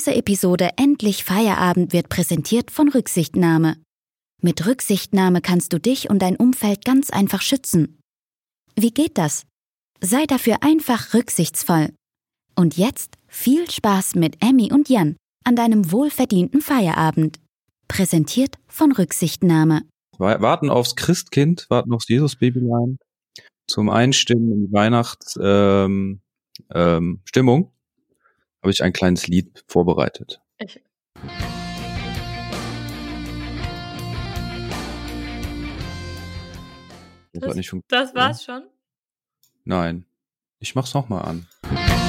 [0.00, 3.76] Diese Episode Endlich Feierabend wird präsentiert von Rücksichtnahme.
[4.40, 8.00] Mit Rücksichtnahme kannst du dich und dein Umfeld ganz einfach schützen.
[8.74, 9.44] Wie geht das?
[10.00, 11.90] Sei dafür einfach rücksichtsvoll.
[12.56, 17.38] Und jetzt viel Spaß mit Emmy und Jan an deinem wohlverdienten Feierabend.
[17.86, 19.82] Präsentiert von Rücksichtnahme.
[20.16, 22.96] Warten aufs Christkind, warten aufs Jesusbabylein
[23.66, 26.22] zum Einstimmen in die Weihnachtsstimmung ähm,
[26.72, 27.20] ähm,
[28.62, 30.40] habe ich ein kleines Lied vorbereitet.
[30.58, 30.80] Ich
[37.32, 38.64] Das, das, nicht das war's schon?
[39.64, 40.04] Nein.
[40.58, 41.99] Ich mach's nochmal an.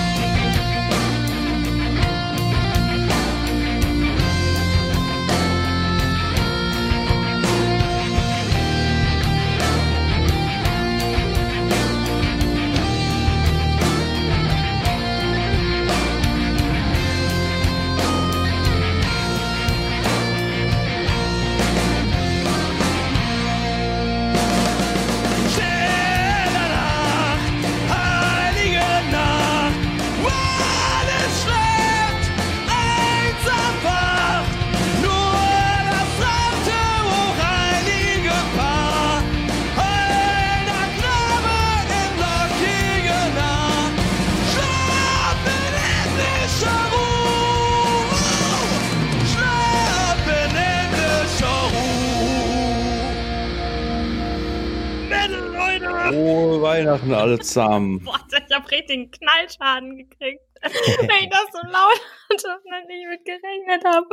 [56.12, 58.00] Frohe Weihnachten alle zusammen.
[58.04, 60.42] Boah, ich hab richtig einen Knallschaden gekriegt.
[60.62, 64.08] Wenn ich das so laut hatte und nicht mit gerechnet habe.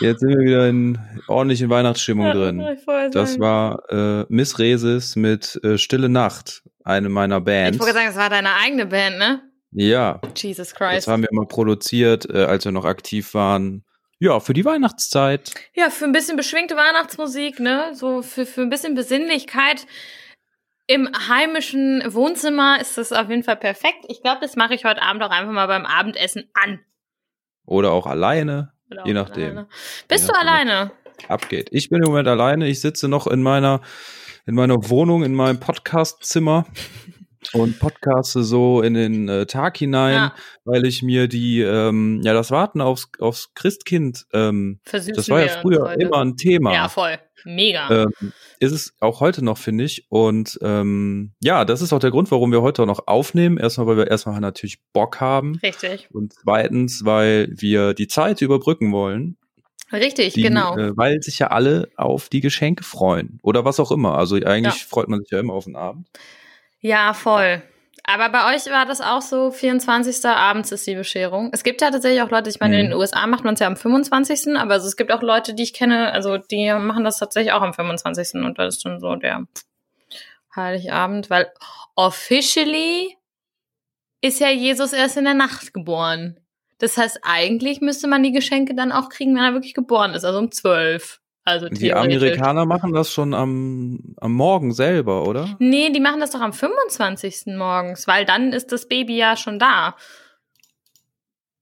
[0.00, 2.78] Jetzt sind wir wieder in ordentlichen Weihnachtsstimmung ja, drin.
[3.12, 7.76] Das war äh, Miss Resis mit äh, Stille Nacht, eine meiner Bands.
[7.76, 9.42] Ich wollte sagen, das war deine eigene Band, ne?
[9.70, 10.20] Ja.
[10.36, 10.96] Jesus Christ.
[10.98, 13.84] Das haben wir immer produziert, äh, als wir noch aktiv waren.
[14.18, 15.52] Ja, für die Weihnachtszeit.
[15.74, 17.92] Ja, für ein bisschen beschwingte Weihnachtsmusik, ne?
[17.94, 19.86] So für, für ein bisschen Besinnlichkeit.
[20.90, 24.06] Im heimischen Wohnzimmer ist das auf jeden Fall perfekt.
[24.08, 26.80] Ich glaube, das mache ich heute Abend auch einfach mal beim Abendessen an.
[27.66, 29.50] Oder auch alleine, Oder je nachdem.
[29.50, 29.68] Alleine.
[30.08, 30.92] Bist je du nachdem, alleine?
[31.28, 31.68] Abgeht.
[31.72, 32.66] Ich bin im Moment alleine.
[32.66, 33.82] Ich sitze noch in meiner
[34.46, 36.64] in meiner Wohnung, in meinem Podcastzimmer
[37.52, 40.34] und podcaste so in den äh, Tag hinein, ja.
[40.64, 45.48] weil ich mir die, ähm, ja, das Warten aufs, aufs Christkind, ähm, das war ja
[45.48, 46.72] früher immer ein Thema.
[46.72, 47.18] Ja, voll.
[47.44, 48.04] Mega.
[48.04, 50.06] Ähm, ist es auch heute noch, finde ich.
[50.08, 53.58] Und ähm, ja, das ist auch der Grund, warum wir heute auch noch aufnehmen.
[53.58, 55.56] Erstmal, weil wir erstmal natürlich Bock haben.
[55.62, 56.08] Richtig.
[56.12, 59.36] Und zweitens, weil wir die Zeit überbrücken wollen.
[59.92, 60.76] Richtig, die, genau.
[60.76, 63.38] Äh, weil sich ja alle auf die Geschenke freuen.
[63.42, 64.18] Oder was auch immer.
[64.18, 64.86] Also eigentlich ja.
[64.88, 66.08] freut man sich ja immer auf den Abend.
[66.80, 67.62] Ja, voll.
[68.04, 70.24] Aber bei euch war das auch so, 24.
[70.24, 71.50] abends ist die Bescherung.
[71.52, 72.80] Es gibt ja tatsächlich auch Leute, ich meine, mhm.
[72.80, 75.52] in den USA macht man es ja am 25., aber also es gibt auch Leute,
[75.52, 78.42] die ich kenne, also die machen das tatsächlich auch am 25.
[78.42, 79.46] und das ist dann so der
[80.56, 81.52] Heiligabend, weil
[81.96, 83.18] officially
[84.20, 86.40] ist ja Jesus erst in der Nacht geboren.
[86.78, 90.24] Das heißt, eigentlich müsste man die Geschenke dann auch kriegen, wenn er wirklich geboren ist,
[90.24, 91.20] also um 12.
[91.48, 95.56] Also die Amerikaner machen das schon am, am Morgen selber, oder?
[95.58, 97.56] Nee, die machen das doch am 25.
[97.56, 99.96] morgens, weil dann ist das Baby ja schon da.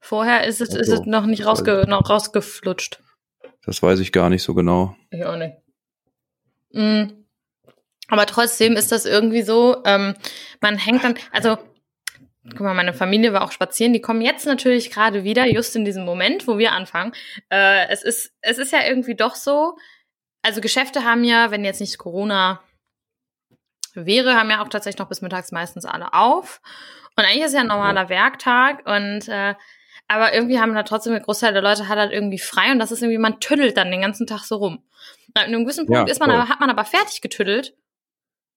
[0.00, 3.00] Vorher ist es, also, ist es noch nicht rausge noch rausgeflutscht.
[3.64, 4.96] Das weiß ich gar nicht so genau.
[5.10, 5.56] Ich auch nicht.
[6.72, 7.25] Mhm.
[8.08, 10.14] Aber trotzdem ist das irgendwie so, ähm,
[10.60, 11.58] man hängt dann, also
[12.50, 15.84] guck mal, meine Familie war auch spazieren, die kommen jetzt natürlich gerade wieder, just in
[15.84, 17.12] diesem Moment, wo wir anfangen.
[17.50, 19.76] Äh, es ist, es ist ja irgendwie doch so,
[20.42, 22.60] also Geschäfte haben ja, wenn jetzt nicht Corona
[23.94, 26.60] wäre, haben ja auch tatsächlich noch bis mittags meistens alle auf.
[27.16, 29.54] Und eigentlich ist ja ein normaler Werktag und äh,
[30.08, 32.92] aber irgendwie haben da trotzdem der Großteil der Leute hat halt irgendwie frei und das
[32.92, 34.84] ist irgendwie, man tüttelt dann den ganzen Tag so rum.
[35.34, 37.74] An einem gewissen Punkt ja, ist man aber, hat man aber fertig getüttelt,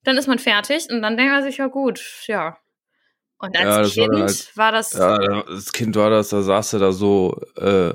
[0.04, 2.58] dann ist man fertig und dann denkt man sich, ja gut, ja,
[3.40, 4.94] und als ja, Kind war, halt, war, das.
[4.94, 7.94] Ja, als Kind war das, da saß du da so, äh,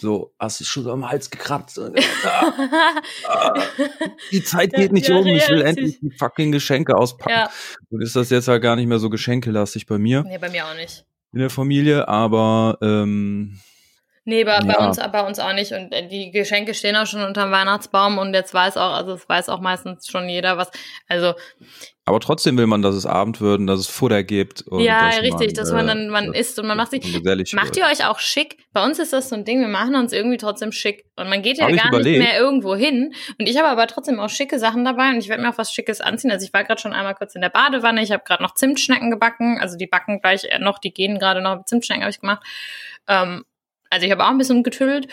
[0.00, 1.78] so, hast du schon am Hals gekratzt.
[1.78, 2.52] ah,
[3.28, 3.62] ah,
[4.32, 7.30] die Zeit geht nicht ja, um, ich will endlich die fucking Geschenke auspacken.
[7.30, 7.50] Ja.
[7.90, 10.24] Und ist das jetzt halt gar nicht mehr so geschenkelastig bei mir.
[10.26, 11.04] Nee, bei mir auch nicht.
[11.32, 13.60] In der Familie, aber ähm,
[14.26, 14.60] Nee, bei, ja.
[14.60, 15.72] bei, uns, bei uns auch nicht.
[15.72, 19.28] Und äh, die Geschenke stehen auch schon unterm Weihnachtsbaum und jetzt weiß auch, also es
[19.28, 20.70] weiß auch meistens schon jeder was.
[21.08, 21.34] Also.
[22.06, 24.64] Aber trotzdem will man, dass es Abend wird und dass es Futter gibt.
[24.78, 27.02] ja, dass richtig, man, dass man dann, man äh, isst und man macht sich.
[27.52, 28.64] Macht ihr euch auch schick?
[28.72, 31.04] Bei uns ist das so ein Ding, wir machen uns irgendwie trotzdem schick.
[31.16, 33.12] Und man geht ja gar nicht mehr irgendwo hin.
[33.38, 35.70] Und ich habe aber trotzdem auch schicke Sachen dabei und ich werde mir auch was
[35.70, 36.30] Schickes anziehen.
[36.30, 39.10] Also ich war gerade schon einmal kurz in der Badewanne, ich habe gerade noch Zimtschnecken
[39.10, 39.58] gebacken.
[39.60, 41.66] Also die backen gleich noch, die gehen gerade noch.
[41.66, 42.42] Zimtschnecken habe ich gemacht.
[43.06, 43.44] Ähm,
[43.94, 45.06] Also ich habe auch ein bisschen getüdelt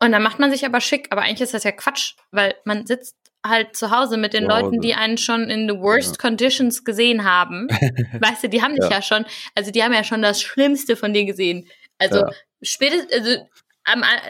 [0.00, 1.08] und dann macht man sich aber schick.
[1.10, 4.80] Aber eigentlich ist das ja Quatsch, weil man sitzt halt zu Hause mit den Leuten,
[4.80, 6.28] die einen schon in the worst ja.
[6.28, 7.66] conditions gesehen haben.
[8.20, 8.90] weißt du, die haben dich ja.
[8.90, 9.02] ja.
[9.02, 9.26] schon,
[9.56, 11.68] also die haben ja schon das Schlimmste von dir gesehen.
[11.98, 12.30] Also ja.
[12.62, 13.48] spätestens, also,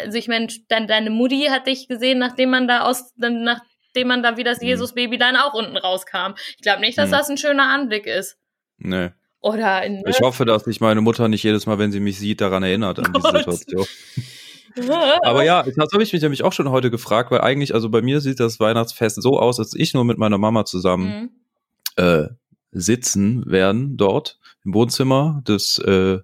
[0.03, 4.23] also ich meine, dein, deine Mutti hat dich gesehen, nachdem man da aus, nachdem man
[4.23, 4.69] da wie das mhm.
[4.69, 6.33] Jesus-Baby dann auch unten rauskam.
[6.57, 7.13] Ich glaube nicht, dass mhm.
[7.13, 8.39] das ein schöner Anblick ist.
[8.79, 9.11] Nee.
[9.45, 12.41] Oder in, Ich hoffe, dass sich meine Mutter nicht jedes Mal, wenn sie mich sieht,
[12.41, 13.85] daran erinnert, an diese Situation.
[15.23, 18.01] Aber ja, das habe ich mich nämlich auch schon heute gefragt, weil eigentlich, also bei
[18.01, 21.31] mir sieht das Weihnachtsfest so aus, dass ich nur mit meiner Mama zusammen
[21.99, 22.03] mhm.
[22.03, 22.29] äh,
[22.73, 26.21] sitzen werden dort im Wohnzimmer des, äh,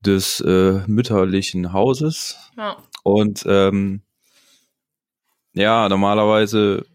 [0.00, 2.38] des äh, mütterlichen Hauses.
[2.56, 2.76] Ja.
[3.02, 4.02] Und ähm,
[5.54, 6.86] ja, normalerweise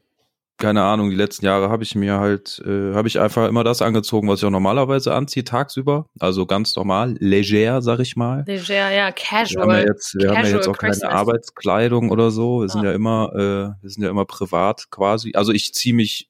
[0.62, 3.82] keine Ahnung, die letzten Jahre habe ich mir halt, äh, habe ich einfach immer das
[3.82, 6.06] angezogen, was ich auch normalerweise anziehe, tagsüber.
[6.20, 8.44] Also ganz normal, leger, sag ich mal.
[8.48, 9.68] Leger, ja, casual.
[9.68, 11.02] Wir haben ja jetzt, wir haben ja jetzt auch Christmas.
[11.02, 12.62] keine Arbeitskleidung oder so.
[12.62, 12.86] Wir sind oh.
[12.86, 15.34] ja immer, äh, wir sind ja immer privat quasi.
[15.36, 16.30] Also ich ziehe mich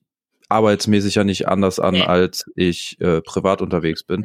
[0.52, 2.04] arbeitsmäßig ja nicht anders an, nee.
[2.04, 4.22] als ich äh, privat unterwegs bin.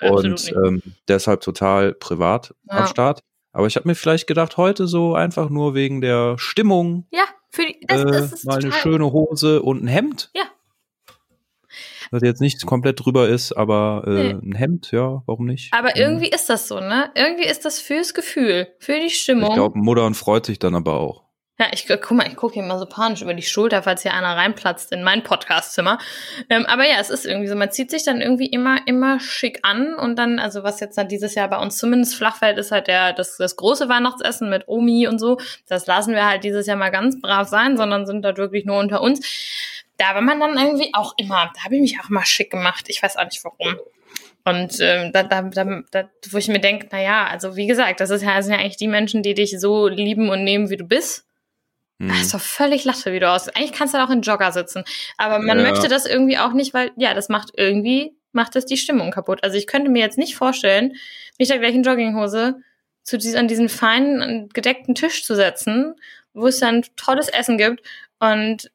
[0.00, 2.78] Mhm, Und ähm, deshalb total privat ja.
[2.78, 3.20] am Start.
[3.56, 7.06] Aber ich habe mir vielleicht gedacht, heute so einfach nur wegen der Stimmung.
[7.10, 7.24] Ja
[7.56, 10.30] für die, das, äh, das mal eine schöne Hose und ein Hemd.
[10.34, 10.44] Ja.
[12.12, 14.30] Was jetzt nicht komplett drüber ist, aber äh, nee.
[14.30, 15.72] ein Hemd, ja, warum nicht?
[15.72, 17.10] Aber irgendwie ist das so, ne?
[17.16, 19.48] Irgendwie ist das fürs Gefühl, für die Stimmung.
[19.48, 21.25] Ich glaube, Mutter und freut sich dann aber auch.
[21.58, 24.12] Ja, ich guck mal, ich gucke hier mal so panisch über die Schulter, falls hier
[24.12, 25.98] einer reinplatzt in mein Podcastzimmer.
[26.50, 29.60] Ähm, aber ja, es ist irgendwie so, man zieht sich dann irgendwie immer, immer schick
[29.62, 32.72] an und dann, also was jetzt dann dieses Jahr bei uns zumindest flach fällt, ist
[32.72, 35.38] halt der, das, das große Weihnachtsessen mit Omi und so.
[35.66, 38.78] Das lassen wir halt dieses Jahr mal ganz brav sein, sondern sind dort wirklich nur
[38.78, 39.26] unter uns.
[39.96, 42.84] Da war man dann irgendwie auch immer, da habe ich mich auch mal schick gemacht.
[42.88, 43.76] Ich weiß auch nicht warum.
[44.44, 48.00] Und ähm, da, da, da, da, wo ich mir denke, na ja, also wie gesagt,
[48.00, 50.68] das ist ja, das sind ja eigentlich die Menschen, die dich so lieben und nehmen,
[50.68, 51.25] wie du bist.
[51.98, 52.08] Mhm.
[52.08, 53.56] Das ist doch völlig latte, wie du aussiehst.
[53.56, 54.84] Eigentlich kannst du auch in Jogger sitzen.
[55.16, 55.70] Aber man ja.
[55.70, 59.42] möchte das irgendwie auch nicht, weil, ja, das macht irgendwie, macht das die Stimmung kaputt.
[59.42, 60.94] Also ich könnte mir jetzt nicht vorstellen,
[61.38, 62.56] mich da gleich in Jogginghose
[63.02, 65.94] zu dies, an diesen feinen, gedeckten Tisch zu setzen,
[66.34, 67.82] wo es dann tolles Essen gibt
[68.18, 68.70] und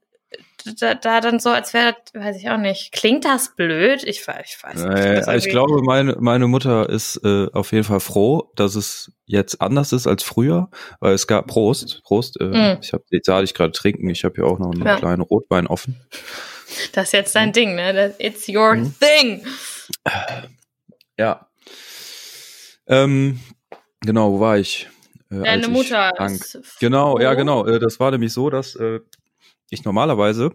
[0.79, 2.91] da, da dann so, als wäre das, weiß ich auch nicht.
[2.91, 4.03] Klingt das blöd?
[4.03, 5.27] Ich, ich weiß nicht.
[5.27, 9.61] Äh, ich glaube, meine, meine Mutter ist äh, auf jeden Fall froh, dass es jetzt
[9.61, 10.69] anders ist als früher,
[10.99, 12.39] weil es gab Prost, Prost.
[12.39, 12.77] Äh, mm.
[12.81, 14.09] Ich habe jetzt sah ich gerade trinken.
[14.09, 14.97] Ich habe hier auch noch einen ja.
[14.97, 15.99] kleinen Rotwein offen.
[16.93, 18.15] Das ist jetzt dein Ding, ne?
[18.17, 18.95] It's your mhm.
[18.97, 19.45] thing.
[21.17, 21.49] Ja.
[22.87, 23.41] Ähm,
[23.99, 24.89] genau, wo war ich?
[25.29, 27.65] Äh, Deine Mutter ist Genau, ja, genau.
[27.65, 28.99] Äh, das war nämlich so, dass äh,
[29.71, 30.51] ich normalerweise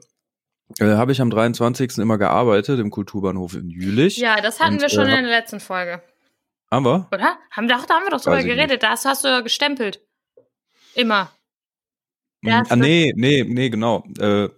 [0.78, 1.98] äh, habe ich am 23.
[1.98, 4.18] immer gearbeitet im Kulturbahnhof in Jülich.
[4.18, 6.02] Ja, das hatten und, wir schon äh, in der letzten Folge.
[6.70, 7.08] Haben wir?
[7.12, 7.38] Oder?
[7.50, 8.82] Haben, da, da haben wir doch drüber geredet.
[8.82, 10.00] Da hast, hast du ja gestempelt.
[10.94, 11.30] Immer.
[12.42, 14.04] Ja, ah, nee, nee, nee, genau.
[14.20, 14.48] Äh,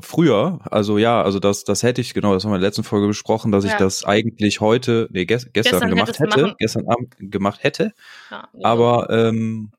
[0.00, 2.82] früher, also ja, also das, das hätte ich, genau, das haben wir in der letzten
[2.82, 3.72] Folge besprochen, dass ja.
[3.72, 7.92] ich das eigentlich heute, nee, gest, gestern, gestern gemacht hätte, gestern Abend gemacht hätte.
[8.30, 9.70] Ja, aber ähm,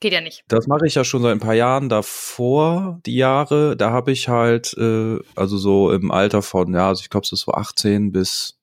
[0.00, 0.44] Geht ja nicht.
[0.48, 1.88] Das mache ich ja schon seit ein paar Jahren.
[1.88, 7.02] Davor, die Jahre, da habe ich halt, äh, also so im Alter von, ja, also
[7.02, 8.58] ich glaube, es war 18 bis,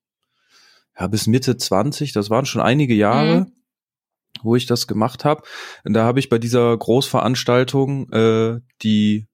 [0.98, 3.42] ja, bis Mitte 20, das waren schon einige Jahre.
[3.42, 3.52] Mhm
[4.44, 5.44] wo ich das gemacht habe.
[5.86, 9.28] Da habe ich bei dieser Großveranstaltung äh, die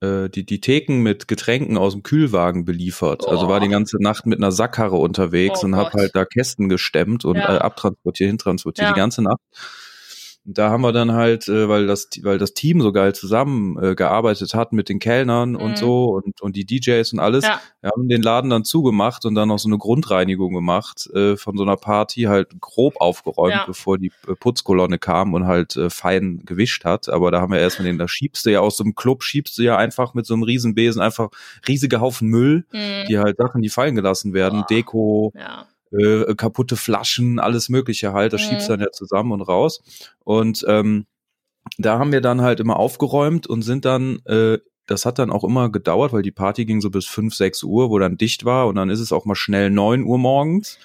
[0.00, 3.24] äh, die, die Theken mit Getränken aus dem Kühlwagen beliefert.
[3.26, 3.30] Oh.
[3.30, 6.68] Also war die ganze Nacht mit einer Sackkarre unterwegs oh und habe halt da Kästen
[6.68, 7.56] gestemmt und ja.
[7.56, 8.94] äh, abtransportiert, hintransportiert, ja.
[8.94, 9.40] die ganze Nacht
[10.44, 13.94] da haben wir dann halt, äh, weil das, weil das Team so geil zusammen äh,
[13.94, 15.56] gearbeitet hat mit den Kellnern mhm.
[15.56, 17.60] und so und, und die DJs und alles, ja.
[17.80, 21.56] wir haben den Laden dann zugemacht und dann noch so eine Grundreinigung gemacht äh, von
[21.56, 23.64] so einer Party, halt grob aufgeräumt, ja.
[23.66, 27.08] bevor die äh, Putzkolonne kam und halt äh, fein gewischt hat.
[27.08, 29.58] Aber da haben wir erstmal den, da schiebst du ja aus so einem Club, schiebst
[29.58, 31.28] du ja einfach mit so einem Riesenbesen einfach
[31.66, 33.06] riesige Haufen Müll, mhm.
[33.08, 34.66] die halt Sachen, die fallen gelassen werden, Boah.
[34.66, 38.32] Deko, ja äh, kaputte Flaschen, alles Mögliche halt.
[38.32, 38.50] Das mhm.
[38.50, 39.82] schiebst dann ja zusammen und raus.
[40.24, 41.06] Und ähm,
[41.76, 45.44] da haben wir dann halt immer aufgeräumt und sind dann, äh, das hat dann auch
[45.44, 48.68] immer gedauert, weil die Party ging so bis fünf, sechs Uhr, wo dann dicht war
[48.68, 50.78] und dann ist es auch mal schnell neun Uhr morgens.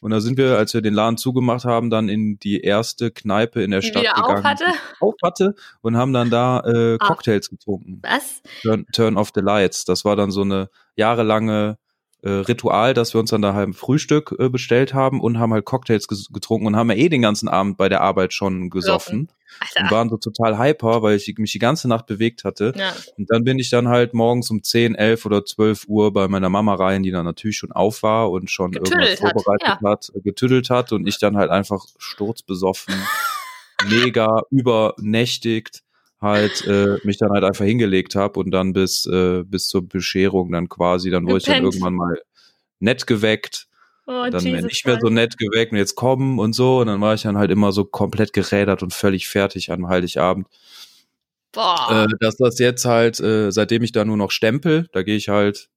[0.00, 3.62] Und da sind wir, als wir den Laden zugemacht haben, dann in die erste Kneipe
[3.62, 4.38] in der die Stadt wieder gegangen.
[4.38, 4.64] Auf hatte?
[4.98, 7.06] Auf hatte und haben dann da äh, ah.
[7.06, 8.00] Cocktails getrunken.
[8.02, 8.40] Was?
[8.62, 9.84] Turn, Turn off the Lights.
[9.84, 11.76] Das war dann so eine jahrelange
[12.22, 15.64] äh, Ritual, dass wir uns dann da halt Frühstück äh, bestellt haben und haben halt
[15.64, 19.28] Cocktails getrunken und haben ja eh den ganzen Abend bei der Arbeit schon gesoffen.
[19.76, 22.72] Und waren so total hyper, weil ich mich die ganze Nacht bewegt hatte.
[22.76, 22.94] Ja.
[23.18, 26.48] Und dann bin ich dann halt morgens um 10, 11 oder 12 Uhr bei meiner
[26.48, 29.90] Mama rein, die dann natürlich schon auf war und schon getüdelt irgendwas vorbereitet hat, ja.
[29.90, 32.94] hat, getüdelt hat und ich dann halt einfach sturzbesoffen
[33.88, 35.82] mega übernächtigt
[36.20, 40.52] halt äh, mich dann halt einfach hingelegt habe und dann bis äh, bis zur Bescherung
[40.52, 42.20] dann quasi, dann wurde ich dann irgendwann mal
[42.78, 43.66] nett geweckt.
[44.06, 46.80] Oh, dann Jesus nicht mehr so nett geweckt und jetzt kommen und so.
[46.80, 50.48] Und dann war ich dann halt immer so komplett gerädert und völlig fertig am Heiligabend.
[51.52, 52.06] Boah.
[52.10, 55.28] Äh, dass das jetzt halt, äh, seitdem ich da nur noch stempel, da gehe ich
[55.28, 55.68] halt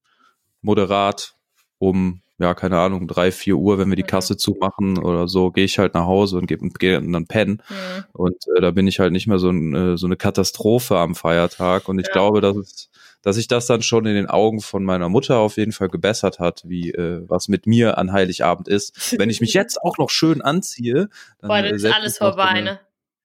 [0.61, 1.35] moderat
[1.77, 4.07] um ja, keine Ahnung, drei, vier Uhr, wenn wir die mhm.
[4.07, 7.61] Kasse zumachen oder so, gehe ich halt nach Hause und gehe geh dann pennen.
[7.69, 8.03] Mhm.
[8.11, 11.15] Und äh, da bin ich halt nicht mehr so, ein, äh, so eine Katastrophe am
[11.15, 11.87] Feiertag.
[11.87, 12.13] Und ich ja.
[12.13, 12.89] glaube, dass es
[13.25, 16.39] dass sich das dann schon in den Augen von meiner Mutter auf jeden Fall gebessert
[16.39, 18.93] hat, wie äh, was mit mir an Heiligabend ist.
[19.17, 21.07] Wenn ich mich jetzt auch noch schön anziehe,
[21.39, 22.81] dann Boah, dann ist alles vorbei, ne?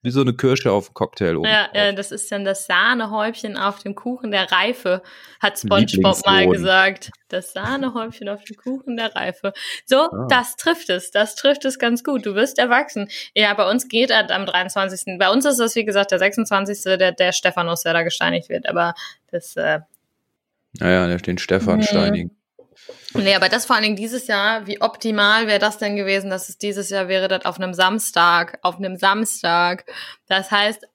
[0.09, 1.47] Wie so eine Kirsche auf dem Cocktail oben.
[1.47, 5.03] Ja, ja, das ist dann das Sahnehäubchen auf dem Kuchen der Reife,
[5.38, 7.11] hat SpongeBob mal gesagt.
[7.29, 9.53] Das Sahnehäubchen auf dem Kuchen der Reife.
[9.85, 10.27] So, ah.
[10.31, 11.11] das trifft es.
[11.11, 12.25] Das trifft es ganz gut.
[12.25, 13.11] Du wirst erwachsen.
[13.35, 15.19] Ja, bei uns geht er am 23.
[15.19, 16.85] Bei uns ist das, wie gesagt, der 26.
[16.85, 18.67] der, der Stephanus, der da gesteinigt wird.
[18.67, 18.95] Aber
[19.31, 19.57] das.
[19.57, 19.81] Äh,
[20.81, 21.83] naja, der steht Stefan mhm.
[21.83, 22.38] steinigen.
[23.14, 26.49] Nee, aber das vor allen Dingen dieses Jahr, wie optimal wäre das denn gewesen, dass
[26.49, 29.85] es dieses Jahr wäre, das auf einem Samstag, auf einem Samstag.
[30.26, 30.87] Das heißt,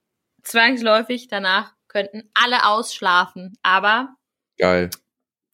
[0.44, 4.16] zwangsläufig danach könnten alle ausschlafen, aber
[4.58, 4.90] geil.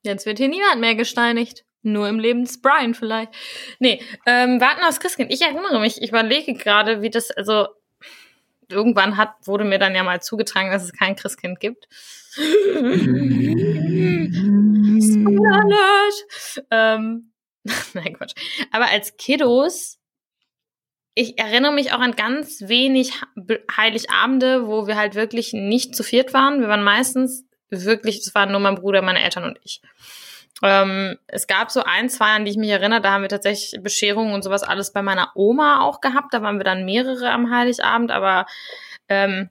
[0.03, 1.65] Jetzt wird hier niemand mehr gesteinigt.
[1.81, 3.33] Nur im Leben des Brian vielleicht.
[3.79, 5.31] Nee, ähm, warten aufs Christkind.
[5.31, 7.67] Ich erinnere mich, ich überlege gerade, wie das, also
[8.69, 11.87] irgendwann hat, wurde mir dann ja mal zugetragen, dass es kein Christkind gibt.
[16.71, 17.31] Ähm,
[17.93, 18.33] nein, Quatsch.
[18.71, 19.99] Aber als Kiddos,
[21.13, 23.13] ich erinnere mich auch an ganz wenig
[23.75, 26.61] Heiligabende, wo wir halt wirklich nicht zu viert waren.
[26.61, 29.81] Wir waren meistens wirklich, es waren nur mein Bruder, meine Eltern und ich.
[30.61, 33.81] Ähm, es gab so ein, zwei, an die ich mich erinnere, da haben wir tatsächlich
[33.81, 36.33] Bescherungen und sowas alles bei meiner Oma auch gehabt.
[36.33, 38.45] Da waren wir dann mehrere am Heiligabend, aber
[39.07, 39.49] ähm,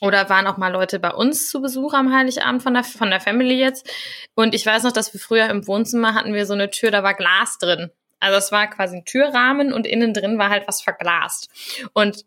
[0.00, 3.20] oder waren auch mal Leute bei uns zu Besuch am Heiligabend von der, von der
[3.20, 3.88] Family jetzt.
[4.34, 7.02] Und ich weiß noch, dass wir früher im Wohnzimmer hatten wir so eine Tür, da
[7.02, 7.90] war Glas drin.
[8.20, 11.48] Also es war quasi ein Türrahmen und innen drin war halt was verglast.
[11.92, 12.24] Und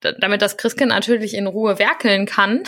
[0.00, 2.62] damit das Christkind natürlich in Ruhe werkeln kann,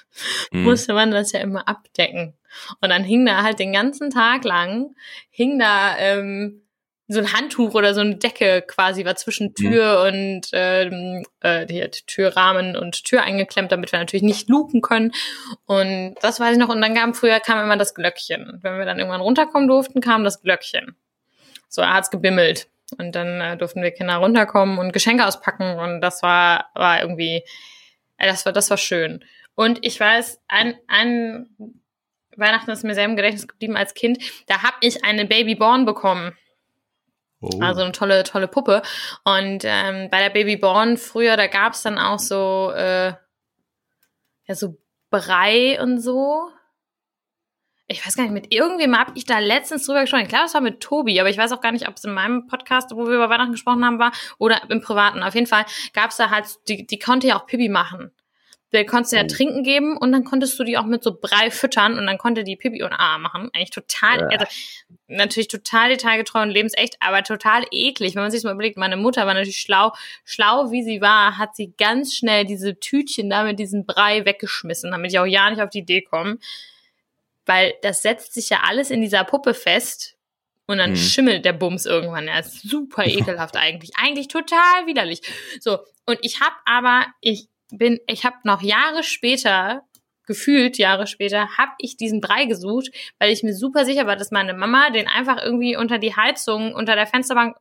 [0.50, 0.62] mhm.
[0.62, 2.34] musste man das ja immer abdecken.
[2.80, 4.94] Und dann hing da halt den ganzen Tag lang,
[5.30, 6.62] hing da ähm,
[7.08, 9.54] so ein Handtuch oder so eine Decke quasi war zwischen mhm.
[9.54, 10.18] Tür mhm.
[10.18, 15.12] und ähm, äh, die Türrahmen und Tür eingeklemmt, damit wir natürlich nicht lupen können.
[15.66, 16.68] Und das weiß ich noch.
[16.68, 18.58] Und dann kam früher kam immer das Glöckchen.
[18.62, 20.96] Wenn wir dann irgendwann runterkommen durften, kam das Glöckchen.
[21.68, 22.68] So, er hat's gebimmelt.
[22.98, 25.78] Und dann äh, durften wir Kinder runterkommen und Geschenke auspacken.
[25.78, 27.44] Und das war, war irgendwie,
[28.16, 29.24] äh, das war, das war schön.
[29.54, 31.48] Und ich weiß, ein, ein
[32.36, 34.18] Weihnachten ist mir sehr im Gedächtnis geblieben als Kind.
[34.46, 36.36] Da habe ich eine Babyborn bekommen.
[37.40, 37.50] Oh.
[37.60, 38.82] Also eine tolle, tolle Puppe.
[39.24, 43.14] Und ähm, bei der Babyborn früher, da gab's dann auch so, äh,
[44.46, 44.78] ja, so
[45.10, 46.50] Brei und so.
[47.88, 50.24] Ich weiß gar nicht, mit irgendwem habe ich da letztens drüber gesprochen.
[50.24, 52.12] Ich glaube, es war mit Tobi, aber ich weiß auch gar nicht, ob es in
[52.12, 55.22] meinem Podcast, wo wir über Weihnachten gesprochen haben, war oder im Privaten.
[55.22, 58.10] Auf jeden Fall gab's da halt, die, die konnte ja auch Pipi machen.
[58.72, 59.28] Der konntest du ja oh.
[59.28, 62.44] trinken geben und dann konntest du die auch mit so Brei füttern und dann konnte
[62.44, 63.48] die Pipi und A machen.
[63.54, 64.26] Eigentlich total, ja.
[64.26, 64.46] also
[65.06, 68.14] natürlich total detailgetreu und lebensecht, aber total eklig.
[68.14, 69.92] Wenn man sich mal überlegt, meine Mutter war natürlich schlau,
[70.24, 74.90] schlau wie sie war, hat sie ganz schnell diese Tütchen da mit diesem Brei weggeschmissen,
[74.90, 76.38] damit ich auch ja nicht auf die Idee komme.
[77.46, 80.16] Weil das setzt sich ja alles in dieser Puppe fest
[80.66, 80.96] und dann mhm.
[80.96, 82.28] schimmelt der Bums irgendwann.
[82.28, 83.92] Er ist super ekelhaft eigentlich.
[83.96, 85.22] Eigentlich total widerlich.
[85.60, 89.82] So, und ich habe aber, ich bin, ich habe noch Jahre später,
[90.26, 94.30] gefühlt Jahre später, habe ich diesen Brei gesucht, weil ich mir super sicher war, dass
[94.30, 97.56] meine Mama den einfach irgendwie unter die Heizung, unter der Fensterbank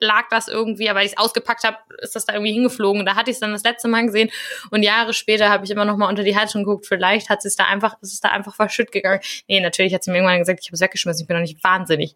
[0.00, 3.04] lag das irgendwie, aber ich es ausgepackt habe, ist das da irgendwie hingeflogen.
[3.04, 4.30] Da hatte ich es dann das letzte Mal gesehen
[4.70, 6.86] und Jahre später habe ich immer noch mal unter die Heizung geguckt.
[6.86, 9.20] Vielleicht hat es da einfach, ist es da einfach verschütt gegangen.
[9.48, 11.22] Nee, natürlich hat sie mir irgendwann gesagt, ich habe es weggeschmissen.
[11.22, 12.14] Ich bin doch nicht wahnsinnig.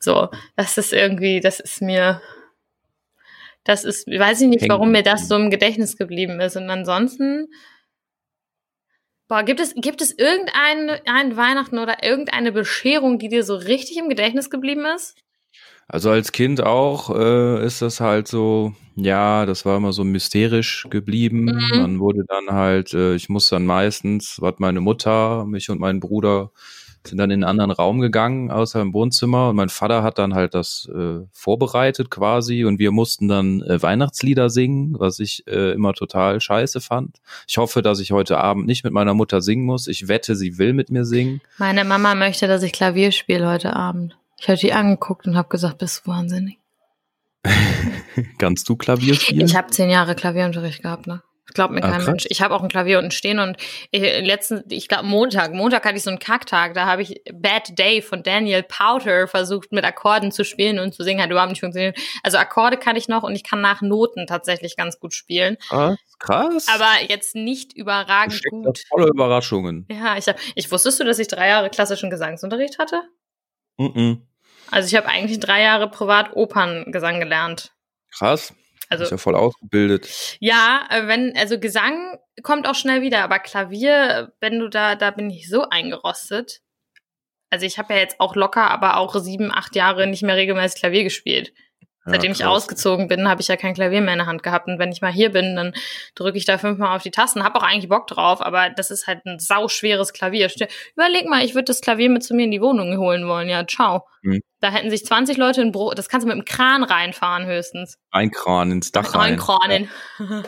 [0.00, 2.20] So, das ist irgendwie, das ist mir,
[3.66, 6.56] das ist, weiß ich nicht, warum mir das so im Gedächtnis geblieben ist.
[6.56, 7.48] Und ansonsten,
[9.28, 13.98] boah, gibt es, gibt es irgendein ein Weihnachten oder irgendeine Bescherung, die dir so richtig
[13.98, 15.16] im Gedächtnis geblieben ist?
[15.88, 20.86] Also als Kind auch äh, ist das halt so, ja, das war immer so mysterisch
[20.90, 21.44] geblieben.
[21.44, 21.78] Mhm.
[21.80, 26.00] Man wurde dann halt, äh, ich muss dann meistens, was meine Mutter, mich und mein
[26.00, 26.50] Bruder
[27.08, 29.50] sind dann in einen anderen Raum gegangen, außer im Wohnzimmer.
[29.50, 32.64] Und mein Vater hat dann halt das äh, vorbereitet quasi.
[32.64, 37.18] Und wir mussten dann äh, Weihnachtslieder singen, was ich äh, immer total scheiße fand.
[37.46, 39.86] Ich hoffe, dass ich heute Abend nicht mit meiner Mutter singen muss.
[39.86, 41.40] Ich wette, sie will mit mir singen.
[41.58, 44.16] Meine Mama möchte, dass ich Klavier spiele heute Abend.
[44.38, 46.58] Ich habe die angeguckt und habe gesagt, bist du wahnsinnig.
[48.38, 49.46] Kannst du Klavier spielen?
[49.46, 51.22] Ich habe zehn Jahre Klavierunterricht gehabt, ne?
[51.54, 52.06] Glaubt mir Ah, kein krass.
[52.06, 52.26] Mensch.
[52.28, 53.56] Ich habe auch ein Klavier unten stehen und
[53.92, 57.78] äh, letzten, ich glaube Montag, Montag hatte ich so einen Kacktag, da habe ich Bad
[57.78, 61.60] Day von Daniel Powter versucht mit Akkorden zu spielen und zu singen, hat überhaupt nicht
[61.60, 61.96] funktioniert.
[62.24, 65.96] Also Akkorde kann ich noch und ich kann nach Noten tatsächlich ganz gut spielen, Krass.
[66.18, 66.66] Krass.
[66.68, 68.82] aber jetzt nicht überragend gut.
[68.88, 69.86] voller Überraschungen.
[69.90, 73.02] Ja, ich hab, ich wusstest du, dass ich drei Jahre klassischen Gesangsunterricht hatte?
[73.78, 74.26] Mhm.
[74.70, 77.72] Also ich habe eigentlich drei Jahre privat Operngesang gelernt.
[78.12, 78.52] Krass.
[78.88, 80.08] Also ist ja voll ausgebildet.
[80.40, 85.10] Ja, äh, wenn, also Gesang kommt auch schnell wieder, aber Klavier, wenn du da, da
[85.10, 86.60] bin ich so eingerostet.
[87.50, 90.80] Also ich habe ja jetzt auch locker, aber auch sieben, acht Jahre nicht mehr regelmäßig
[90.80, 91.52] Klavier gespielt.
[92.06, 92.48] Ja, Seitdem ich krass.
[92.48, 94.68] ausgezogen bin, habe ich ja kein Klavier mehr in der Hand gehabt.
[94.68, 95.74] Und wenn ich mal hier bin, dann
[96.14, 97.42] drücke ich da fünfmal auf die Tasten.
[97.42, 100.48] Hab auch eigentlich Bock drauf, aber das ist halt ein sauschweres Klavier.
[100.94, 103.48] Überleg mal, ich würde das Klavier mit zu mir in die Wohnung holen wollen.
[103.48, 104.06] Ja, ciao.
[104.22, 104.40] Mhm.
[104.66, 105.96] Da hätten sich 20 Leute in Brot.
[105.96, 108.00] Das kannst du mit dem Kran reinfahren höchstens.
[108.10, 109.34] Ein Kran ins Dach rein.
[109.34, 109.88] Einkranen.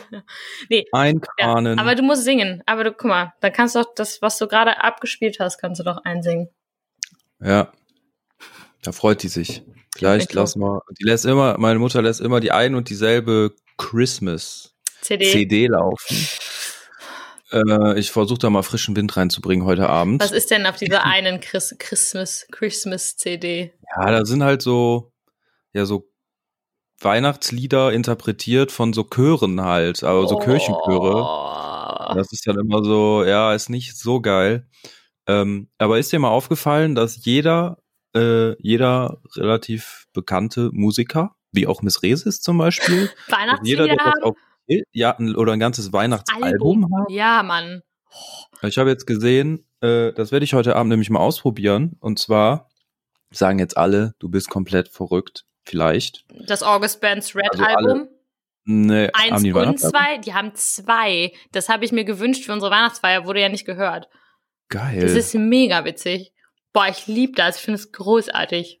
[0.69, 1.79] nee, Ein ja, Kranen.
[1.79, 2.61] aber du musst singen.
[2.65, 5.79] Aber du, guck mal, dann kannst du doch das, was du gerade abgespielt hast, kannst
[5.79, 6.49] du doch einsingen.
[7.41, 7.71] Ja.
[8.83, 9.63] Da freut die sich.
[9.95, 10.81] Vielleicht lassen wir.
[10.99, 15.31] Die lässt immer, meine Mutter lässt immer die ein und dieselbe Christmas CD.
[15.31, 16.27] CD laufen.
[17.51, 20.21] Äh, ich versuche da mal frischen Wind reinzubringen heute Abend.
[20.21, 23.73] Was ist denn auf dieser einen Chris Christmas, Christmas CD?
[23.97, 25.11] Ja, da sind halt so,
[25.73, 26.09] ja, so
[27.01, 31.23] Weihnachtslieder interpretiert von so Chören halt, aber so Kirchenchöre.
[31.23, 32.13] Oh.
[32.13, 34.67] Das ist dann immer so, ja, ist nicht so geil.
[35.27, 37.77] Ähm, aber ist dir mal aufgefallen, dass jeder,
[38.15, 43.95] äh, jeder relativ bekannte Musiker, wie auch Miss Resis zum Beispiel, dass jeder, Weihnachtslieder der
[43.95, 44.35] das haben?
[44.91, 47.09] Ja, oder ein ganzes Weihnachtsalbum hat.
[47.09, 47.81] Ja, Mann.
[48.61, 51.97] Ich habe jetzt gesehen, äh, das werde ich heute Abend nämlich mal ausprobieren.
[51.99, 52.69] Und zwar
[53.31, 55.45] sagen jetzt alle, du bist komplett verrückt.
[55.63, 56.25] Vielleicht.
[56.47, 58.07] Das August Bands Red Also alle Album.
[58.65, 60.17] Nee, Eins haben die und zwei.
[60.17, 61.33] Die haben zwei.
[61.51, 63.25] Das habe ich mir gewünscht für unsere Weihnachtsfeier.
[63.25, 64.09] Wurde ja nicht gehört.
[64.69, 64.99] Geil.
[65.01, 66.33] Das ist mega witzig.
[66.73, 67.57] Boah, ich liebe das.
[67.57, 68.78] Ich finde es großartig.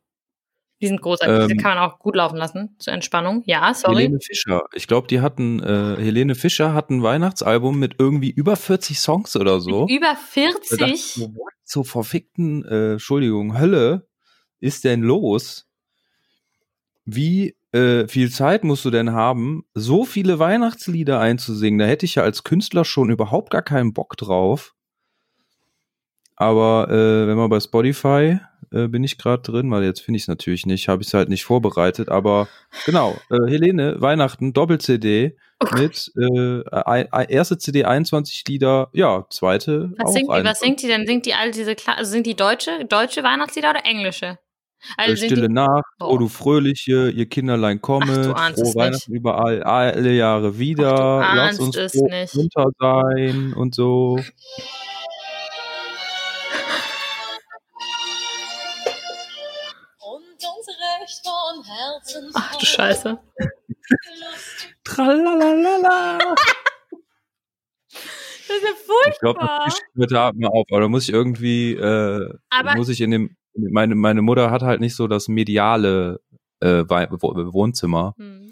[0.81, 1.47] Die sind großartig.
[1.47, 3.43] Die Ähm, kann man auch gut laufen lassen zur Entspannung.
[3.45, 4.03] Ja, sorry.
[4.03, 4.63] Helene Fischer.
[4.73, 9.35] Ich glaube, die hatten, äh, Helene Fischer hat ein Weihnachtsalbum mit irgendwie über 40 Songs
[9.35, 9.87] oder so.
[9.87, 11.13] Über dachte ich 40.
[11.13, 14.07] so, what zur verfickten, äh, Entschuldigung, Hölle
[14.59, 15.67] ist denn los?
[17.05, 21.79] Wie äh, viel Zeit musst du denn haben, so viele Weihnachtslieder einzusingen?
[21.79, 24.75] Da hätte ich ja als Künstler schon überhaupt gar keinen Bock drauf.
[26.39, 28.39] Aber äh, wenn man bei Spotify
[28.71, 31.13] äh, bin ich gerade drin, weil jetzt finde ich es natürlich nicht, habe ich es
[31.13, 32.09] halt nicht vorbereitet.
[32.09, 32.47] Aber
[32.85, 40.07] genau, äh, Helene, Weihnachten, Doppel-CD Oh mit äh, erste CD 21 Lieder, ja, zweite Was
[40.07, 40.61] auch singt, die, was 21.
[40.61, 41.05] singt die denn?
[41.05, 44.39] Singt die all diese Kla also sind die deutsche, deutsche Weihnachtslieder oder englische?
[44.95, 46.11] Also Äh, Stille Nacht, Boah.
[46.11, 50.57] oh du Fröhliche, ihr Kinderlein komme, Ach, du ahnst es frohe Weihnachten überall, alle Jahre
[50.57, 52.35] wieder, Ach, du lass uns nicht.
[52.35, 54.17] munter sein und so.
[62.33, 63.19] ach du Scheiße.
[64.83, 66.17] Tralalala.
[67.89, 68.69] Das ist ja
[69.11, 69.65] Ich glaube, furchtbar.
[69.65, 73.01] das ich heute Abend mal auf, aber da muss ich irgendwie, äh, Aber- muss ich
[73.01, 76.19] in dem, meine, meine Mutter hat halt nicht so das mediale
[76.61, 76.83] äh,
[77.53, 78.15] Wohnzimmer.
[78.17, 78.51] Hm.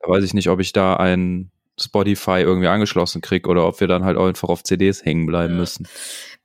[0.00, 3.86] Da weiß ich nicht, ob ich da ein Spotify irgendwie angeschlossen krieg oder ob wir
[3.86, 5.60] dann halt auch einfach auf CDs hängen bleiben Ja.
[5.60, 5.88] müssen.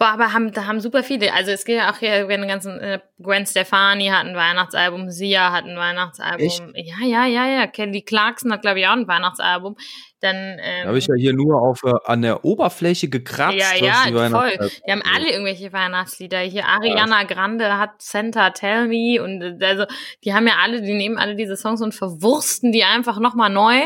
[0.01, 1.31] Boah, aber haben, da haben super viele.
[1.31, 5.51] Also es geht ja auch hier den ganzen äh, Gwen Stefani hat ein Weihnachtsalbum, Sia
[5.51, 6.43] hat ein Weihnachtsalbum.
[6.43, 6.63] Echt?
[6.73, 7.67] Ja, ja, ja, ja.
[7.67, 9.75] Kelly Clarkson hat, glaube ich, auch ein Weihnachtsalbum.
[10.19, 13.57] Dann, ähm, Da habe ich ja hier nur auf äh, an der Oberfläche gekratzt.
[13.59, 14.71] Ja, ja, die voll.
[14.87, 16.39] Die haben alle irgendwelche Weihnachtslieder.
[16.39, 19.85] Hier Ariana Grande hat Santa Tell Me und äh, also
[20.23, 23.81] die haben ja alle, die nehmen alle diese Songs und verwursten die einfach nochmal neu.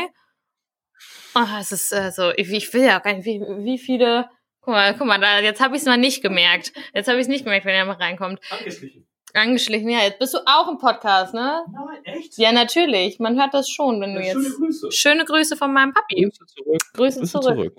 [1.38, 4.28] Oh, es ist äh, so, ich, ich will ja gar nicht, wie, wie viele.
[4.62, 6.72] Guck mal, guck mal, da, jetzt habe ich es mal nicht gemerkt.
[6.94, 8.40] Jetzt habe ich es nicht gemerkt, wenn er mal reinkommt.
[8.50, 9.06] Angeschlichen.
[9.34, 11.62] Angeschlichen, ja, jetzt bist du auch im Podcast, ne?
[11.70, 12.38] Nein, echt?
[12.38, 13.18] Ja, natürlich.
[13.18, 14.34] Man hört das schon, wenn du Ja, jetzt.
[14.42, 14.92] schöne Grüße.
[14.92, 16.22] Schöne Grüße von meinem Papi.
[16.22, 16.80] Grüße zurück.
[16.94, 17.54] Grüße Grüße zurück.
[17.56, 17.76] zurück.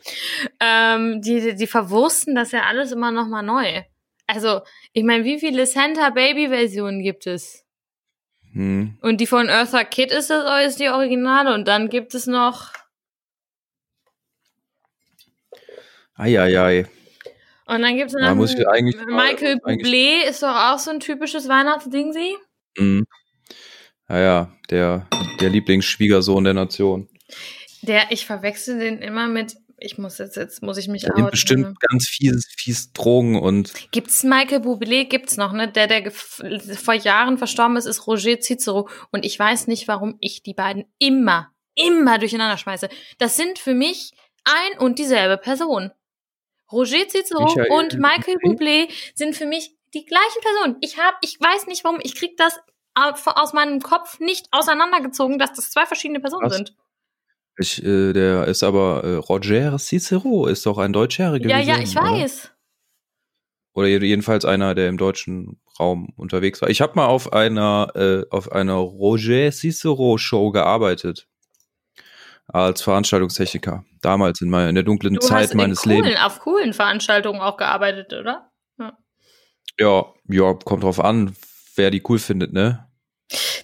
[0.59, 3.81] Ähm, die, die, die verwursten das ja alles immer noch mal neu.
[4.27, 4.61] Also,
[4.93, 7.65] ich meine, wie viele Santa Baby Versionen gibt es?
[8.53, 8.97] Hm.
[9.01, 12.71] Und die von Eartha Kitt ist das ist die Originale und dann gibt es noch
[16.17, 16.87] Eieiei.
[17.67, 21.47] und dann gibt es noch ich eigentlich- Michael Bublé ist doch auch so ein typisches
[21.47, 22.35] Weihnachtsding sie.
[22.77, 23.05] Hm.
[24.09, 25.07] Ja, ja, der,
[25.41, 27.09] der Lieblingsschwiegersohn der Nation.
[27.81, 31.29] Der ich verwechsel den immer mit ich muss jetzt, jetzt muss ich mich Der outen,
[31.29, 31.73] bestimmt ne?
[31.87, 35.05] ganz fies, fies Drogen und Gibt's Michael Bublé?
[35.05, 35.71] Gibt's noch, ne?
[35.71, 38.89] Der, der vor Jahren verstorben ist, ist Roger Cicero.
[39.11, 42.89] Und ich weiß nicht, warum ich die beiden immer, immer durcheinander schmeiße.
[43.19, 44.13] Das sind für mich
[44.45, 45.91] ein und dieselbe Person.
[46.71, 48.89] Roger Cicero Michael und Michael Bublé?
[49.15, 50.77] Sind für mich die gleichen Personen.
[50.81, 52.59] Ich hab, ich weiß nicht warum, ich krieg das
[52.93, 56.55] au- aus meinem Kopf nicht auseinandergezogen, dass das zwei verschiedene Personen Was?
[56.55, 56.75] sind.
[57.57, 61.49] ich, äh, der ist aber äh, Roger Cicero ist doch ein Deutscher gewesen.
[61.49, 62.11] Ja, ja, ich oder?
[62.11, 62.51] weiß.
[63.73, 66.69] Oder jed- jedenfalls einer, der im deutschen Raum unterwegs war.
[66.69, 71.27] Ich habe mal auf einer äh, auf einer Roger Cicero Show gearbeitet
[72.47, 73.83] als Veranstaltungstechniker.
[74.01, 76.21] Damals in, meiner, in der dunklen Du Zeit meines coolen, Lebens.
[76.21, 78.51] auf coolen Veranstaltungen auch gearbeitet, oder?
[79.79, 81.35] Ja, ja, kommt drauf an,
[81.75, 82.89] wer die cool findet, ne?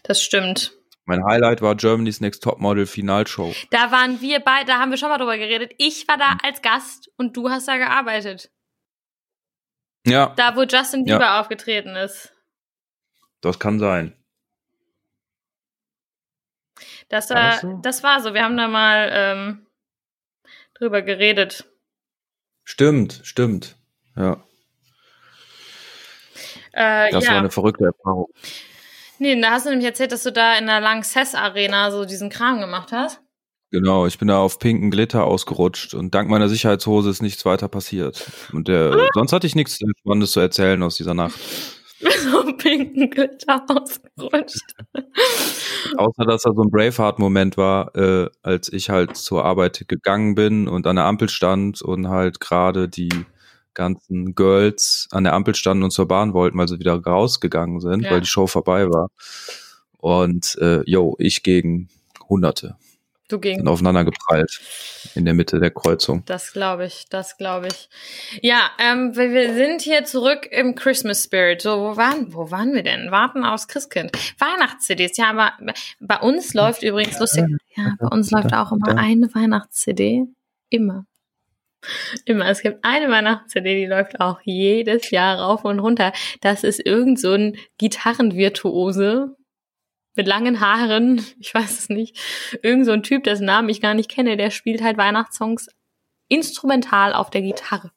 [0.04, 0.74] Das stimmt.
[1.06, 3.54] Mein Highlight war Germany's Next Topmodel Finalshow.
[3.72, 5.74] Da waren wir beide, da haben wir schon mal drüber geredet.
[5.80, 6.22] Ich war Hm.
[6.22, 8.52] da als Gast und du hast da gearbeitet.
[10.06, 11.16] Ja, Da, wo Justin Ja.
[11.18, 12.32] Bieber aufgetreten ist.
[13.42, 14.16] das kann sein.
[17.10, 17.80] Das, War war, das so?
[17.82, 18.34] das war so.
[18.34, 19.66] Wir haben da mal ähm,
[20.76, 21.66] drüber geredet.
[22.64, 23.76] Stimmt, stimmt.
[24.16, 24.44] Ja,
[26.72, 27.40] Äh, das war ja.
[27.40, 28.28] eine verrückte Erfahrung.
[29.20, 32.30] Nee, da hast du nämlich erzählt, dass du da in der Lanxess Arena so diesen
[32.30, 33.22] Kram gemacht hast.
[33.72, 37.68] Genau, ich bin da auf pinken Glitter ausgerutscht und dank meiner Sicherheitshose ist nichts weiter
[37.68, 38.24] passiert.
[38.52, 41.40] Und der, sonst hatte ich nichts Spannendes zu erzählen aus dieser Nacht.
[42.32, 44.76] so pinken Glitter ausgerutscht.
[45.98, 50.68] Außer, dass da so ein Braveheart-Moment war, äh, als ich halt zur Arbeit gegangen bin
[50.68, 53.10] und an der Ampel stand und halt gerade die
[53.74, 58.04] ganzen Girls an der Ampel standen und zur Bahn wollten, weil sie wieder rausgegangen sind,
[58.04, 58.12] Ja.
[58.12, 59.10] weil die Show vorbei war.
[59.98, 61.90] Und äh, yo, ich gegen
[62.30, 62.76] Hunderte
[63.34, 64.62] Du gegen sind aufeinander geprallt
[65.16, 66.24] in der Mitte der Kreuzung.
[66.28, 67.90] Das glaube ich, das glaube ich.
[68.44, 71.64] Ja, ähm, wir, wir sind hier zurück im Christmas Spirit.
[71.64, 73.10] So, wo waren, wo waren wir denn?
[73.10, 74.12] Warten aufs Christkind.
[74.38, 75.54] Weihnachts-CDs, ja, aber
[76.00, 77.46] bei uns läuft übrigens lustig.
[77.76, 80.28] Ja, bei uns läuft auch immer eine Weihnachts-CD.
[80.70, 81.08] Immer.
[82.26, 82.50] Immer.
[82.50, 86.14] Es gibt eine Weihnachts-CD, die läuft auch jedes Jahr rauf und runter.
[86.42, 89.36] Das ist irgend so ein Gitarrenvirtuose
[90.16, 92.18] mit langen Haaren, ich weiß es nicht,
[92.62, 95.68] irgend so ein Typ, dessen Namen ich gar nicht kenne, der spielt halt Weihnachtssongs
[96.28, 97.92] instrumental auf der Gitarre.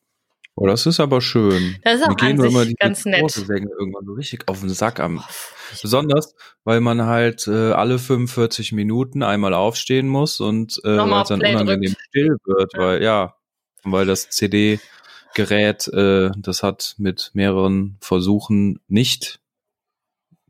[0.59, 1.77] Oh, das ist aber schön.
[1.83, 3.31] Das ist auch Mir gehen an sich ganz nett.
[3.31, 5.23] Sänger irgendwann so richtig auf den Sack am.
[5.83, 11.29] Besonders, weil man halt äh, alle 45 Minuten einmal aufstehen muss und äh, weil es
[11.29, 12.01] dann Play unangenehm drückt.
[12.09, 12.81] still wird, Ja.
[12.81, 13.35] weil ja,
[13.85, 19.41] weil das CD-Gerät, äh, das hat mit mehreren Versuchen nicht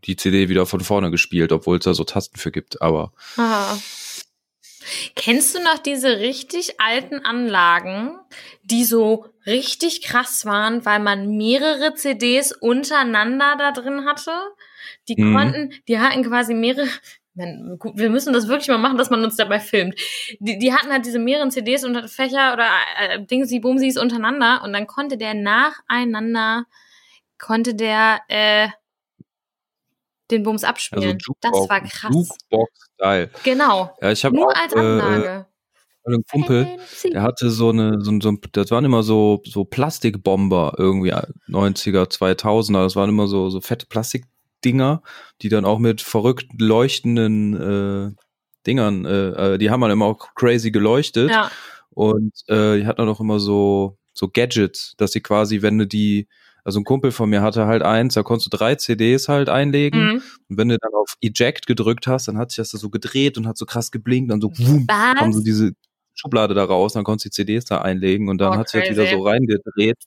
[0.07, 2.81] die CD wieder von vorne gespielt, obwohl es da so Tasten für gibt.
[2.83, 3.77] Aber Ah.
[5.17, 8.17] Kennst du noch diese richtig alten Anlagen,
[8.63, 14.31] die so richtig krass waren, weil man mehrere CDs untereinander da drin hatte?
[15.09, 15.35] Die Mhm.
[15.35, 16.87] konnten, die hatten quasi mehrere.
[17.35, 19.99] Wir müssen das wirklich mal machen, dass man uns dabei filmt.
[20.39, 24.73] Die, die hatten halt diese mehreren CDs und Fächer oder äh, Dingsi Bumsis untereinander und
[24.73, 26.65] dann konnte der nacheinander,
[27.39, 28.69] konnte der äh,
[30.31, 31.19] den Bums also abspielen.
[31.19, 32.13] Jukebox, das war krass.
[32.15, 33.31] Jukebox-Style.
[33.45, 33.97] Genau.
[34.01, 35.47] Ja, ich Nur auch als äh, Anlage.
[36.05, 36.67] einen Kumpel,
[37.13, 41.13] Der hatte so eine, so, ein- so ein, das waren immer so, so Plastikbomber irgendwie
[41.49, 42.83] 90er, 2000er.
[42.85, 45.03] Das waren immer so, so fette Plastikdinger,
[45.43, 48.23] die dann auch mit verrückt leuchtenden äh,
[48.67, 51.31] Dingern, äh, äh, die haben dann immer auch crazy geleuchtet.
[51.31, 51.51] Ja,
[51.91, 55.87] Und äh, die hatten dann auch immer so, so Gadgets, dass sie quasi, wenn du
[55.87, 56.27] die,
[56.67, 60.15] also ein Kumpel von mir hatte halt eins, da konntest du drei CDs halt einlegen.
[60.15, 60.23] mhm.
[60.49, 63.47] Und wenn du dann auf Eject gedrückt hast, dann hat sich das so gedreht und
[63.47, 65.71] hat so krass geblinkt und so, wum, kam so diese
[66.15, 68.81] Schublade da raus, dann konntest du die CDs da einlegen und dann Oh, hat sich
[68.81, 69.99] das wieder so reingedreht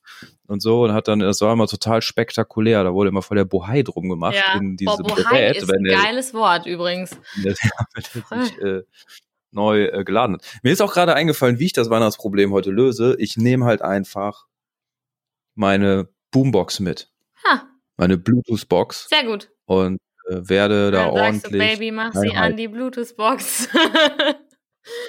[0.48, 3.45] und so und hat dann, das war immer total spektakulär, da wurde immer voll der
[3.45, 6.65] Bohai drum gemacht Ja, in Boah, diesem Bohai Gerät, ist wenn ein der, geiles Wort
[6.65, 7.12] übrigens.
[7.41, 7.56] der,
[7.95, 8.82] der sich äh,
[9.52, 10.60] neu äh, geladen hat.
[10.62, 13.15] Mir ist auch gerade eingefallen, wie ich das Weihnachtsproblem heute löse.
[13.17, 14.45] Ich nehme halt einfach
[15.56, 17.09] meine Boombox mit,
[17.45, 17.63] Ha,
[17.97, 19.49] meine Bluetooth-Box sehr gut.
[19.65, 19.97] und
[20.29, 21.71] äh, werde da Dann sagst du, ordentlich.
[21.79, 23.69] Baby, mach sie an die Bluetooth-Box.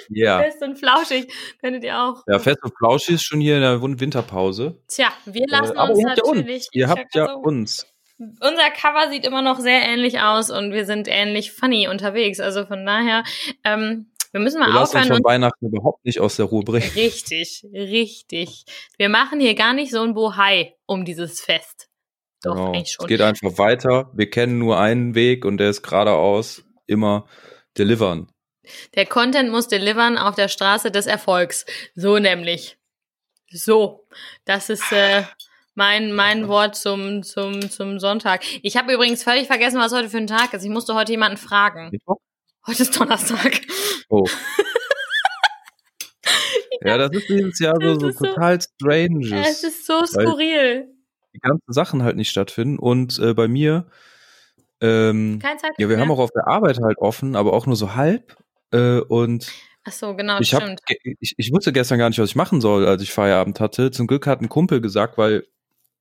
[0.09, 0.39] Ja.
[0.43, 1.33] Fest und flauschig.
[1.59, 2.23] Könntet ihr auch.
[2.27, 4.79] Ja, Fest und Flauschig ist schon hier in der Win- Winterpause.
[4.87, 6.35] Tja, wir lassen Äh, aber uns ihr habt ja uns.
[6.37, 6.67] natürlich.
[6.73, 7.87] Ihr habt ja uns.
[8.19, 12.39] Unser Cover sieht immer noch sehr ähnlich aus und wir sind ähnlich funny unterwegs.
[12.39, 13.23] Also von daher,
[13.63, 16.63] ähm, wir müssen mal Wir lassen uns aufhören von Weihnachten überhaupt nicht aus der Ruhe
[16.63, 16.89] bringen.
[16.95, 18.65] Richtig, richtig.
[18.97, 21.89] Wir machen hier gar nicht so ein Bohai um dieses Fest.
[22.43, 22.67] Doch, Genau.
[22.73, 23.05] eigentlich schon.
[23.05, 24.09] Es geht einfach weiter.
[24.13, 27.27] Wir kennen nur einen Weg und der ist geradeaus immer
[27.77, 28.31] delivern.
[28.95, 31.65] Der Content muss delivern auf der Straße des Erfolgs.
[31.95, 32.77] So nämlich.
[33.49, 34.07] So.
[34.45, 35.23] Das ist äh,
[35.75, 38.43] mein, mein Wort zum, zum, zum Sonntag.
[38.61, 40.63] Ich habe übrigens völlig vergessen, was heute für ein Tag ist.
[40.63, 41.91] Ich musste heute jemanden fragen.
[42.67, 43.61] Heute ist Donnerstag.
[44.11, 44.25] Oh.
[46.81, 50.87] ja, das ist dieses Jahr so, so ist so- total Es ist so skurril.
[51.33, 52.77] Die ganzen Sachen halt nicht stattfinden.
[52.77, 53.85] Und äh, bei mir,
[54.81, 55.99] ähm, Kein Zeit ja, wir mehr.
[55.99, 58.35] haben auch auf der Arbeit halt offen, aber auch nur so halb.
[58.73, 59.49] Äh, und
[59.85, 60.81] Ach so, genau, ich, hab, stimmt.
[61.21, 63.91] ich, ich wusste gestern gar nicht, was ich machen soll, als ich Feierabend hatte.
[63.91, 65.45] Zum Glück hat ein Kumpel gesagt, weil,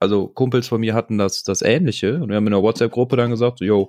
[0.01, 2.17] also Kumpels von mir hatten das, das Ähnliche.
[2.17, 3.89] Und wir haben in der WhatsApp-Gruppe dann gesagt, yo,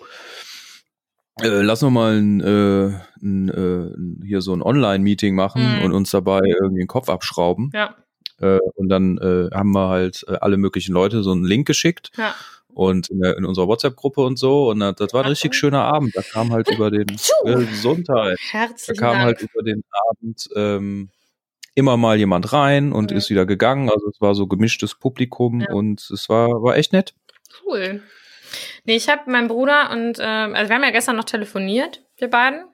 [1.43, 5.83] äh, lass noch mal ein, äh, ein, äh, hier so ein Online-Meeting machen Mhm.
[5.85, 7.71] und uns dabei irgendwie den Kopf abschrauben.
[7.73, 7.95] Ja,
[8.39, 12.11] Äh, und dann äh, haben wir halt äh, alle möglichen Leute so einen Link geschickt
[12.17, 12.33] ja.
[12.73, 14.71] und in, der, in unserer WhatsApp-Gruppe und so.
[14.71, 16.15] Und das, war ein richtig schöner Abend.
[16.15, 17.05] Da kam halt über den
[17.45, 18.39] äh, Gesundheit.
[18.51, 19.25] Da Herzlichen kam Dank.
[19.25, 21.09] halt über den Abend ähm,
[21.75, 23.17] immer mal jemand rein und Mhm.
[23.17, 23.89] ist wieder gegangen.
[23.91, 25.71] Also es war so gemischtes Publikum Ja.
[25.71, 27.13] und es war, war echt nett.
[27.63, 28.01] Cool.
[28.85, 32.29] Nee, ich habe meinen Bruder und, ähm, also wir haben ja gestern noch telefoniert, wir
[32.29, 32.65] beiden.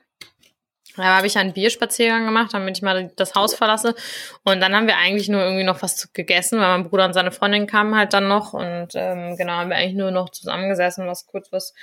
[0.98, 3.96] Da habe ich einen Bierspaziergang gemacht, damit ich mal das Haus verlasse.
[4.44, 7.32] Und dann haben wir eigentlich nur irgendwie noch was gegessen, weil mein Bruder und seine
[7.32, 8.54] Freundin kamen halt dann noch.
[8.54, 11.74] Und ähm, genau, haben wir eigentlich nur noch zusammengesessen, was kurz was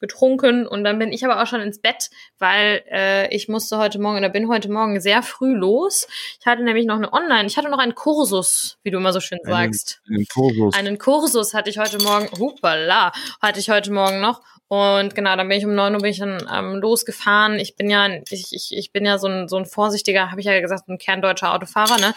[0.00, 0.66] getrunken.
[0.66, 4.18] Und dann bin ich aber auch schon ins Bett, weil äh, ich musste heute Morgen
[4.18, 6.06] oder bin heute Morgen sehr früh los.
[6.40, 9.20] Ich hatte nämlich noch eine Online, ich hatte noch einen Kursus, wie du immer so
[9.20, 10.00] schön Einen- sagst.
[10.08, 10.74] In dem Kursus.
[10.74, 14.40] Einen Kursus hatte ich heute Morgen, hupala, hatte ich heute Morgen noch.
[14.72, 17.58] Und genau, dann bin ich um 9 Uhr bin ich dann ähm, losgefahren.
[17.58, 20.46] Ich bin ja, ich, ich, ich bin ja so ein, so ein vorsichtiger, habe ich
[20.46, 22.14] ja gesagt, ein kerndeutscher Autofahrer, ne?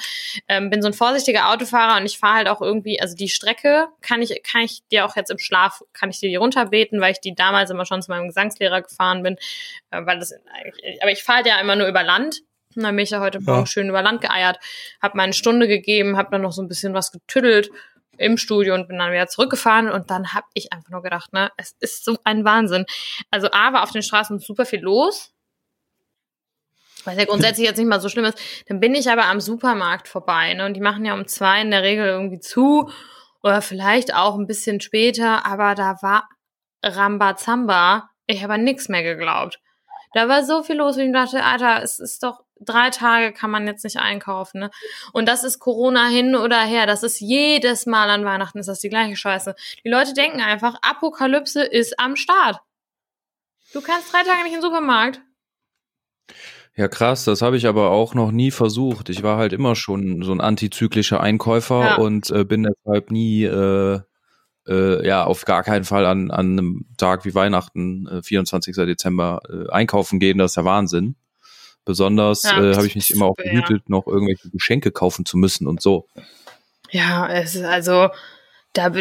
[0.48, 3.89] Ähm, bin so ein vorsichtiger Autofahrer und ich fahre halt auch irgendwie, also die Strecke
[4.00, 7.12] kann ich, kann ich dir auch jetzt im Schlaf, kann ich dir die runterbeten, weil
[7.12, 9.36] ich die damals immer schon zu meinem Gesangslehrer gefahren bin.
[9.91, 10.34] Äh, weil das
[11.02, 12.39] aber ich fahre halt ja immer nur über Land.
[12.74, 13.65] Und dann bin ich ja heute Morgen Ja.
[13.65, 14.60] schön über Land geeiert,
[15.02, 17.70] habe meine Stunde gegeben, habe dann noch so ein bisschen was getüddelt
[18.17, 21.51] im Studio und bin dann wieder zurückgefahren und dann habe ich einfach nur gedacht, ne,
[21.58, 22.86] es ist so ein Wahnsinn.
[23.32, 25.34] Also A war auf den Straßen super viel los,
[27.04, 28.39] was ja grundsätzlich jetzt nicht mal so schlimm ist.
[28.67, 31.71] Dann bin ich aber am Supermarkt vorbei, ne, und die machen ja um zwei in
[31.71, 32.89] der Regel irgendwie zu
[33.43, 36.28] oder vielleicht auch ein bisschen später, aber da war
[36.84, 38.10] Rambazamba.
[38.28, 39.60] Ich habe an nichts mehr geglaubt.
[40.15, 43.51] Da war so viel los, wie ich dachte, Alter, es ist doch drei Tage kann
[43.51, 44.71] man jetzt nicht einkaufen, ne?
[45.12, 46.88] Und das ist Corona hin oder her.
[46.88, 49.56] Das ist jedes Mal an Weihnachten ist das die gleiche Scheiße.
[49.84, 52.62] Die Leute denken einfach, Apokalypse ist am Start.
[53.73, 55.19] Du kannst drei Tage nicht in den Supermarkt.
[56.78, 59.10] Ja, krass, das habe ich aber auch noch nie versucht.
[59.10, 61.95] Ich war halt immer schon so ein antizyklischer Einkäufer Ja.
[61.95, 63.99] und äh, bin deshalb nie, äh,
[64.67, 68.75] äh, ja, auf gar keinen Fall an, an einem Tag wie Weihnachten, äh, 24.
[68.75, 70.38] Dezember, äh, einkaufen gehen.
[70.38, 71.15] Das ist der Wahnsinn.
[71.86, 75.67] Besonders Ja, äh, habe ich mich immer auch behütet, noch irgendwelche Geschenke kaufen zu müssen
[75.67, 76.08] und so.
[76.89, 78.10] Ja, es ist also,
[78.73, 78.91] da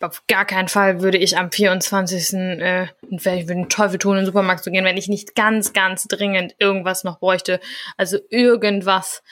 [0.00, 2.32] auf gar keinen Fall würde ich am 24.
[2.60, 5.72] Äh, ich würde den Teufel tun, in den Supermarkt zu gehen, wenn ich nicht ganz,
[5.72, 7.60] ganz dringend irgendwas noch bräuchte.
[7.96, 9.22] Also irgendwas,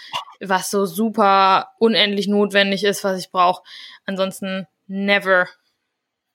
[0.41, 3.63] was so super unendlich notwendig ist, was ich brauche.
[4.07, 5.49] Ansonsten never.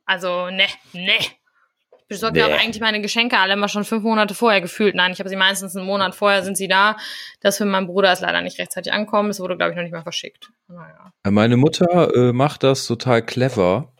[0.07, 1.17] Also, ne, ne.
[1.19, 2.53] Ich besorge Nee.
[2.53, 4.95] eigentlich meine Geschenke alle immer schon fünf Monate vorher gefühlt.
[4.95, 6.95] Nein, ich habe sie meistens einen Monat vorher sind sie da.
[7.41, 9.29] Das für meinen Bruder ist leider nicht rechtzeitig ankommen.
[9.29, 10.49] Es wurde, glaube ich, noch nicht mal verschickt.
[10.69, 11.11] Naja.
[11.23, 13.93] Äh, Meine Mutter äh, macht das total clever.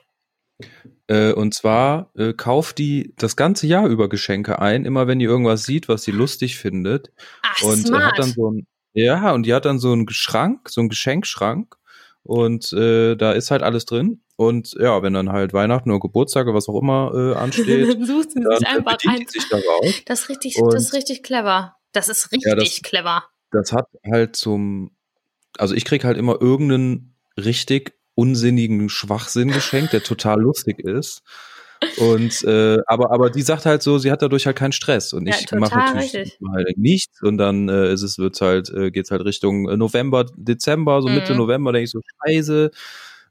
[1.07, 5.25] Äh, und zwar äh, kauft die das ganze Jahr über Geschenke ein, immer wenn die
[5.25, 7.11] irgendwas sieht, was sie lustig findet.
[7.43, 8.03] Ach, und smart.
[8.03, 11.75] hat dann so ein ja und die hat dann so einen Schrank, so einen Geschenkschrank
[12.27, 16.53] und äh, da ist halt alles drin und ja, wenn dann halt Weihnachten oder Geburtstage,
[16.53, 19.25] was auch immer äh, ansteht, dann sucht sie sich äh, einfach ein.
[19.27, 20.05] sich.
[20.05, 21.75] Das ist richtig, Und- das ist richtig clever.
[21.93, 23.23] Das ist richtig Ja, das- clever.
[23.51, 24.91] Das hat halt zum
[25.57, 31.21] also ich krieg halt immer irgendeinen richtig unsinnigen Schwachsinn geschenkt, der total lustig ist.
[31.95, 35.27] Und äh, aber aber die sagt halt so, sie hat dadurch halt keinen Stress und
[35.27, 38.91] Ja, ich total mache natürlich halt nichts und dann äh, ist es wird's halt äh,
[38.91, 41.39] geht's halt Richtung äh, November, Dezember, so Mitte Mhm.
[41.39, 42.69] November denke ich so Scheiße.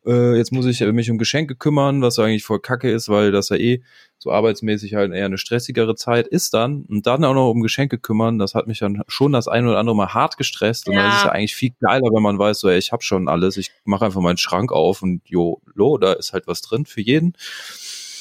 [0.07, 3.49] Äh, jetzt muss ich mich um Geschenke kümmern, was eigentlich voll Kacke ist, weil das
[3.49, 3.83] ja eh
[4.19, 7.99] so arbeitsmäßig halt eher eine stressigere Zeit ist dann und dann auch noch um Geschenke
[7.99, 11.01] kümmern, das hat mich dann schon das ein oder andere Mal hart gestresst und Ja.
[11.03, 13.29] dann ist es ja eigentlich viel geiler, wenn man weiß, so ey, ich habe schon
[13.29, 16.87] alles, ich mache einfach meinen Schrank auf und jo, lo, da ist halt was drin
[16.87, 17.35] für jeden.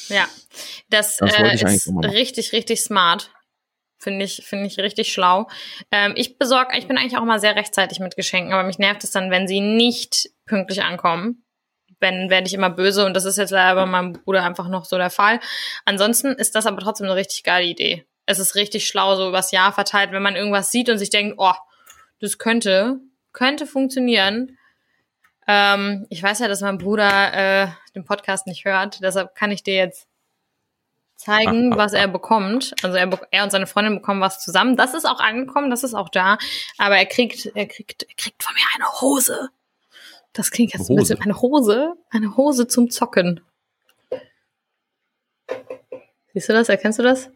[0.08, 0.26] Ja.
[0.88, 3.30] Das, Das äh, ist richtig, richtig smart.
[3.98, 5.48] Finde ich, finde ich richtig schlau.
[5.90, 9.02] Ähm, ich besorge, ich bin eigentlich auch immer sehr rechtzeitig mit Geschenken, aber mich nervt
[9.04, 11.44] es dann, wenn sie nicht pünktlich ankommen.
[11.98, 14.84] Wenn werde ich immer böse und das ist jetzt leider bei meinem Bruder einfach noch
[14.84, 15.40] so der Fall.
[15.86, 18.04] Ansonsten ist das aber trotzdem eine richtig geile Idee.
[18.26, 21.36] es ist richtig schlau, so übers Jahr verteilt, wenn man irgendwas sieht und sich denkt,
[21.38, 21.54] oh,
[22.20, 23.00] das könnte,
[23.32, 24.58] könnte funktionieren.
[25.46, 29.62] Ähm, ich weiß ja, dass mein Bruder äh, den Podcast nicht hört, deshalb kann ich
[29.62, 30.08] dir jetzt
[31.16, 32.74] zeigen, was er bekommt.
[32.82, 34.76] Also er, er und seine Freundin bekommen was zusammen.
[34.76, 36.38] Das ist auch angekommen, das ist auch da.
[36.78, 39.48] Aber er kriegt, er kriegt, er kriegt von mir eine Hose.
[40.32, 41.14] Das klingt jetzt ein Hose.
[41.14, 43.40] bisschen eine Hose, eine Hose zum Zocken.
[46.34, 46.68] Siehst du das?
[46.68, 47.30] Erkennst du das?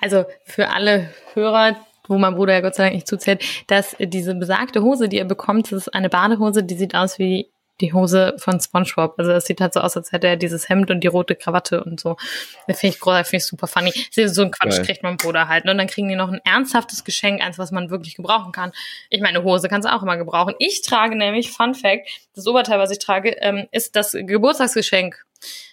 [0.00, 1.76] Also für alle Hörer,
[2.08, 5.24] wo mein Bruder ja Gott sei Dank nicht zuzählt, dass diese besagte Hose, die er
[5.24, 9.14] bekommt, das ist eine Badehose, die sieht aus wie die Hose von SpongeBob.
[9.18, 11.82] Also es sieht halt so aus, als hätte er dieses Hemd und die rote Krawatte
[11.82, 12.16] und so.
[12.68, 13.92] Das finde ich großartig, finde ich super funny.
[14.12, 14.84] So ein Quatsch Geil.
[14.84, 15.64] kriegt mein Bruder halt.
[15.64, 15.72] ne?
[15.72, 18.72] Und dann kriegen die noch ein ernsthaftes Geschenk, eins, was man wirklich gebrauchen kann.
[19.10, 20.54] Ich meine, eine Hose kannst du auch immer gebrauchen.
[20.58, 25.24] Ich trage nämlich, Fun Fact, das Oberteil, was ich trage, ähm, ist das Geburtstagsgeschenk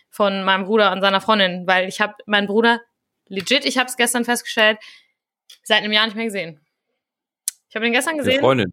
[0.10, 2.82] von meinem Bruder an seiner Freundin, weil ich habe meinen Bruder
[3.28, 4.78] legit, ich habe es gestern festgestellt,
[5.64, 6.60] seit einem Jahr nicht mehr gesehen.
[7.70, 8.42] Ich habe ihn gestern Eine gesehen.
[8.42, 8.72] Freundin.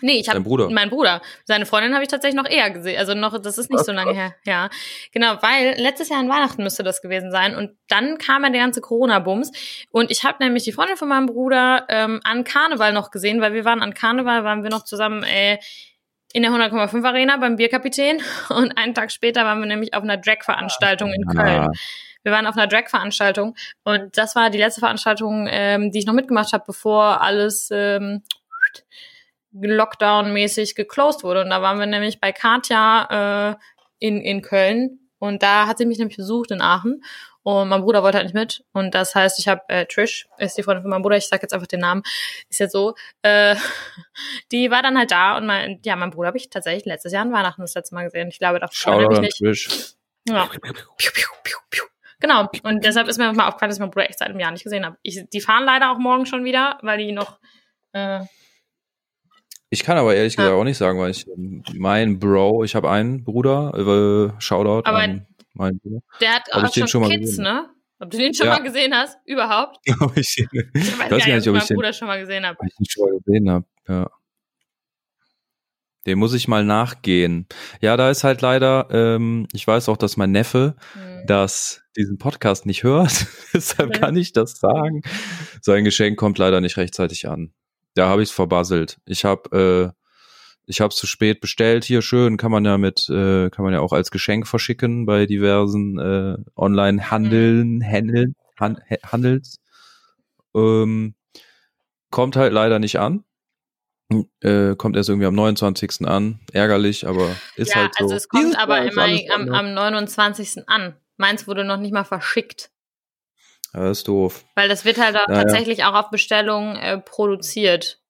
[0.00, 0.70] Nee, ich habe Bruder.
[0.70, 1.20] meinen Bruder.
[1.44, 2.98] Seine Freundin habe ich tatsächlich noch eher gesehen.
[2.98, 4.16] Also noch, das ist nicht Was, so lange was?
[4.16, 4.34] her.
[4.44, 4.70] Ja,
[5.12, 8.60] genau, weil letztes Jahr an Weihnachten müsste das gewesen sein und dann kam ja der
[8.60, 9.50] ganze Corona-Bums
[9.90, 13.54] und ich habe nämlich die Freundin von meinem Bruder ähm, an Karneval noch gesehen, weil
[13.54, 15.58] wir waren an Karneval, waren wir noch zusammen äh,
[16.32, 20.16] in der 100,5 Arena beim Bierkapitän und einen Tag später waren wir nämlich auf einer
[20.16, 21.48] Drag-Veranstaltung in Köln.
[21.48, 21.70] Ah,
[22.22, 23.54] Wir waren auf einer Drag-Veranstaltung
[23.84, 28.22] und das war die letzte Veranstaltung, ähm, die ich noch mitgemacht habe, bevor alles ähm,
[29.52, 31.42] Lockdown-mäßig geclosed wurde.
[31.42, 33.56] Und da waren wir nämlich bei Katja äh,
[33.98, 37.02] in, in Köln und da hat sie mich nämlich besucht in Aachen
[37.42, 38.64] und mein Bruder wollte halt nicht mit.
[38.72, 41.40] Und das heißt, ich habe äh, Trish, ist die Freundin von meinem Bruder, ich sag
[41.40, 42.02] jetzt einfach den Namen,
[42.50, 43.56] ist jetzt so, äh,
[44.52, 47.22] die war dann halt da und mein, ja, mein Bruder habe ich tatsächlich letztes Jahr
[47.22, 48.28] an Weihnachten das letzte Mal gesehen.
[48.28, 49.38] Ich glaube, Shoutout habe ich nicht.
[49.38, 49.94] Trish.
[50.28, 50.44] Ja.
[50.44, 50.60] Piu,
[50.98, 51.10] piu,
[51.42, 51.84] piu, piu.
[52.20, 52.48] Genau.
[52.64, 54.64] Und deshalb ist mir mal aufgefallen, dass ich meinen Bruder echt seit einem Jahr nicht
[54.64, 54.96] gesehen habe.
[55.02, 57.38] Ich, die fahren leider auch morgen schon wieder, weil die noch.
[57.92, 58.20] Äh,
[59.70, 60.42] Ich kann aber ehrlich Ja.
[60.44, 61.26] gesagt auch nicht sagen, weil ich
[61.74, 63.72] mein Bro, ich habe einen Bruder,
[64.36, 66.00] äh, Shoutout Aber- an meinen Bruder.
[66.20, 67.44] der hat auch den schon, schon Kids, gesehen?
[67.44, 67.68] ne?
[68.00, 68.52] Ob du den schon Ja.
[68.54, 69.18] mal gesehen hast?
[69.24, 69.78] Überhaupt?
[70.16, 72.56] Ich, weiß gar nicht, ob ich meinen den- Bruder schon mal gesehen habe.
[72.66, 73.64] ich den schon mal gesehen habe.
[73.88, 74.10] Ja.
[76.06, 77.46] Den muss ich mal nachgehen.
[77.80, 81.07] Ja, da ist halt leider, ähm, ich weiß auch, dass mein Neffe Hm.
[81.26, 83.26] Das diesen Podcast nicht hört.
[83.52, 84.00] Deshalb Okay.
[84.00, 85.02] kann ich das sagen.
[85.60, 87.52] Sein Geschenk kommt leider nicht rechtzeitig an.
[87.94, 88.98] Da habe ich es verbasselt.
[89.06, 89.98] Ich habe äh,
[90.66, 91.84] ich habe es zu spät bestellt.
[91.84, 95.26] Hier schön kann man ja mit äh, kann man ja auch als Geschenk verschicken bei
[95.26, 99.56] diversen äh, Online-Handeln, Handeln, Han Handels.
[100.54, 101.14] Ähm,
[102.10, 103.24] kommt halt leider nicht an.
[104.40, 106.06] Äh, kommt erst irgendwie am 29.
[106.06, 106.40] an.
[106.52, 108.04] Ärgerlich, aber ist ja, halt so.
[108.04, 110.66] also es kommt Dieses aber immer am, am 29.
[110.66, 110.94] an.
[111.18, 112.70] Meins wurde noch nicht mal verschickt.
[113.74, 114.44] Das ist doof.
[114.54, 115.42] Weil das wird halt auch Ja, ja.
[115.42, 118.00] tatsächlich auch auf Bestellung äh, produziert.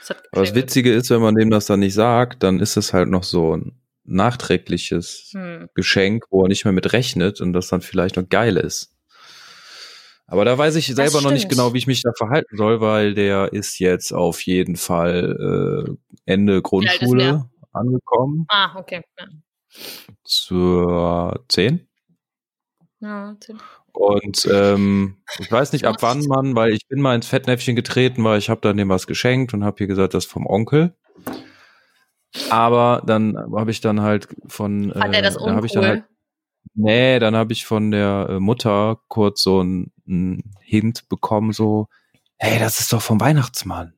[0.00, 0.54] Das Aber das.
[0.54, 3.56] Witzige ist, wenn man dem das dann nicht sagt, dann ist es halt noch so
[3.56, 5.68] ein nachträgliches Hm.
[5.74, 8.88] Geschenk, wo er nicht mehr mit rechnet und das dann vielleicht noch geil ist.
[10.26, 13.14] Aber da weiß ich selber noch nicht genau, wie ich mich da verhalten soll, weil
[13.14, 18.46] der ist jetzt auf jeden Fall äh, Ende Grundschule angekommen.
[18.48, 19.02] Ah, okay.
[19.18, 19.26] Ja.
[20.24, 21.86] Zur 10.
[23.02, 23.36] Ja.
[23.92, 28.22] Und ähm, ich weiß nicht, ab wann man, weil ich bin mal ins Fettnäpfchen getreten,
[28.22, 30.94] weil ich habe dann dem was geschenkt und habe hier gesagt, das ist vom Onkel.
[32.48, 35.96] Aber dann habe ich dann halt von, Fand er das da habe ich dann uncool?
[35.96, 36.04] halt,
[36.74, 41.88] nee, dann habe ich von der äh, Mutter kurz so ein, ein Hint bekommen, so,
[42.36, 43.94] hey, das ist doch vom Weihnachtsmann.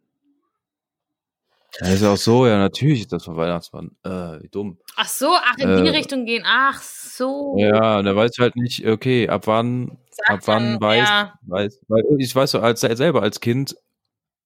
[1.80, 3.90] Da ist auch so, ja, natürlich ist das vom Weihnachtsmann.
[4.04, 4.78] Äh, wie dumm.
[4.96, 6.44] Ach so, ach, in die Äh, Richtung gehen.
[6.46, 7.56] Ach so.
[7.58, 11.34] Ja, da weiß ich halt nicht, okay, ab wann Sagt ab wann dann, weiß, Ja,
[11.42, 13.74] weiß, weil ich weiß so als selber als Kind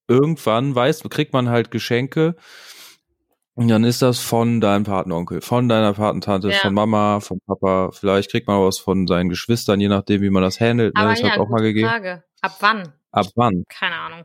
[0.08, 2.34] irgendwann weiß, kriegt man halt Geschenke
[3.54, 6.58] und dann ist das von deinem Patenonkel, von deiner Patentante, Ja.
[6.58, 10.42] von Mama, von Papa, vielleicht kriegt man was von seinen Geschwistern, je nachdem, wie man
[10.42, 10.94] das handelt.
[10.94, 11.00] Ne?
[11.00, 11.88] aber Das ja, hat auch mal gegeben.
[11.88, 12.24] Frage.
[12.40, 12.92] Ab wann?
[13.10, 13.64] Ab wann?
[13.68, 14.24] Keine Ahnung.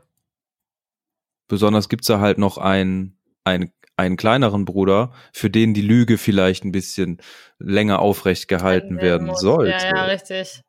[1.54, 6.64] Besonders gibt's da halt noch einen, einen, einen kleineren Bruder, für den die Lüge vielleicht
[6.64, 7.18] ein bisschen
[7.60, 9.40] länger aufrecht gehalten werden muss.
[9.40, 9.70] sollte.
[9.70, 10.62] Ja, ja, richtig.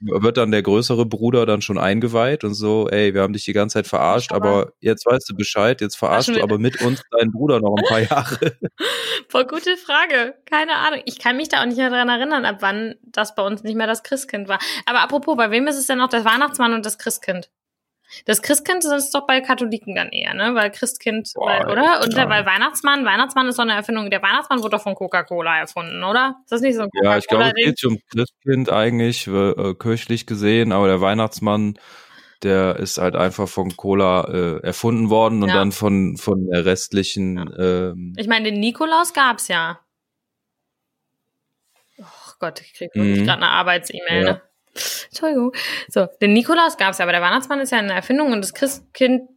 [0.00, 3.52] wird dann der größere Bruder dann schon eingeweiht und so, ey, wir haben dich die
[3.52, 6.82] ganze Zeit verarscht, Aber- aber jetzt weißt du Bescheid, jetzt verarschst schon du aber mit
[6.82, 8.56] uns deinen Bruder noch ein paar Jahre.
[9.28, 10.34] Voll gute Frage.
[10.50, 11.02] Keine Ahnung.
[11.04, 13.76] Ich kann mich da auch nicht mehr dran erinnern, ab wann das bei uns nicht
[13.76, 14.58] mehr das Christkind war.
[14.86, 17.48] Aber apropos, bei wem ist es denn noch der Weihnachtsmann und das Christkind?
[18.26, 20.54] Das Christkind ist doch bei Katholiken dann eher, ne?
[20.54, 22.02] Weil Christkind, Boah, weil, oder?
[22.02, 22.28] Und ja.
[22.28, 24.10] weil Weihnachtsmann, Weihnachtsmann ist so eine Erfindung.
[24.10, 26.36] Der Weihnachtsmann wurde doch von Coca-Cola erfunden, oder?
[26.44, 30.26] Ist das nicht so ein Ja, ich glaube, es geht um Christkind eigentlich, äh, kirchlich
[30.26, 31.78] gesehen, aber der Weihnachtsmann,
[32.42, 35.54] der ist halt einfach von Cola äh, erfunden worden und Ja.
[35.54, 39.78] dann von, von der restlichen, ähm, Ich meine, den Nikolaus gab's ja.
[41.98, 43.24] Oh Gott, ich krieg wirklich Mhm.
[43.24, 44.32] gerade eine Arbeits-E-Mail, Ja.
[44.32, 44.42] ne?
[44.74, 45.52] Entschuldigung.
[45.88, 49.28] So, den Nikolaus gab's ja, aber der Weihnachtsmann ist ja eine Erfindung und das Christkind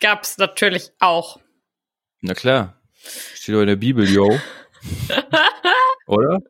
[0.00, 1.40] gab's natürlich auch.
[2.20, 2.80] na klar,
[3.34, 4.38] steht doch in der Bibel, yo,
[6.06, 6.40] oder?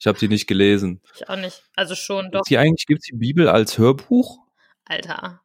[0.00, 1.00] Ich habe die nicht gelesen.
[1.16, 1.64] Ich auch nicht.
[1.74, 4.38] Also schon doch, Gibt's die eigentlich, gibt's die Bibel als Hörbuch?
[4.84, 5.42] Alter.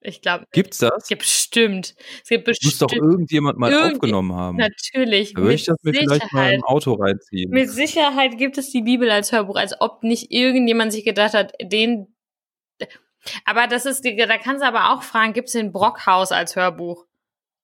[0.00, 0.92] Ich glaube, Gibt's das?
[0.98, 1.94] es gibt bestimmt.
[2.22, 3.10] Es gibt Muss doch bestimmt.
[3.10, 4.56] irgendjemand mal Irgendwie- aufgenommen haben.
[4.58, 5.34] Natürlich.
[5.34, 7.50] Da würde ich das mir vielleicht mal im Auto reinziehen.
[7.50, 11.52] Mit Sicherheit gibt es die Bibel als Hörbuch, als ob nicht irgendjemand sich gedacht hat,
[11.60, 12.14] den.
[13.44, 17.06] Aber das ist, da kannst du aber auch fragen, gibt es den Brockhaus als Hörbuch?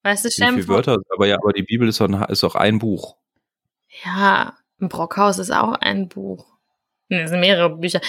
[0.03, 0.99] Weißt du, Wie viele Wörter?
[1.15, 3.17] Aber ja, aber die Bibel ist doch, ein, ist doch ein Buch.
[4.05, 6.47] Ja, ein Brockhaus ist auch ein Buch.
[7.09, 8.01] Es sind mehrere Bücher.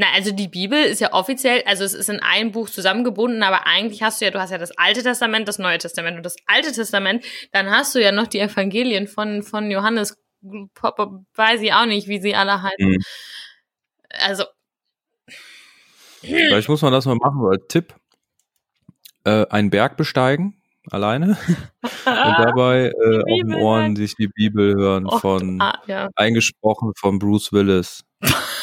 [0.00, 3.66] Na, also die Bibel ist ja offiziell, also es ist in ein Buch zusammengebunden, aber
[3.66, 6.36] eigentlich hast du ja, du hast ja das Alte Testament, das Neue Testament und das
[6.46, 11.86] Alte Testament, dann hast du ja noch die Evangelien von, von Johannes, weiß ich auch
[11.86, 12.90] nicht, wie sie alle heißen.
[12.90, 12.98] Mhm.
[14.10, 14.44] Also,
[16.20, 17.94] Vielleicht muss man das mal machen, als Tipp.
[19.24, 21.36] Äh, einen Berg besteigen, alleine.
[21.82, 26.08] Und dabei äh, auf den Ohren sich die Bibel hören Och, von, ah, ja.
[26.14, 28.04] eingesprochen von Bruce Willis.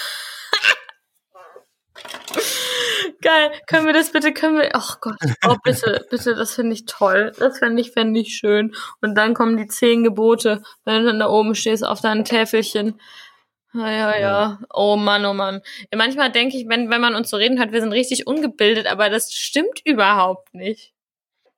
[3.26, 3.52] Geil.
[3.66, 5.16] Können wir das bitte, können wir, ach Gott,
[5.48, 7.32] oh bitte, bitte, das finde ich toll.
[7.40, 8.76] Das fände ich, fände ich schön.
[9.02, 13.02] Und dann kommen die zehn Gebote, wenn du dann da oben stehst auf deinem Täfelchen.
[13.74, 14.60] Ja, ja, ja.
[14.72, 15.62] Oh Mann, oh Mann.
[15.92, 18.86] Ja, manchmal denke ich, wenn, wenn man uns so reden hört, wir sind richtig ungebildet,
[18.86, 20.94] aber das stimmt überhaupt nicht.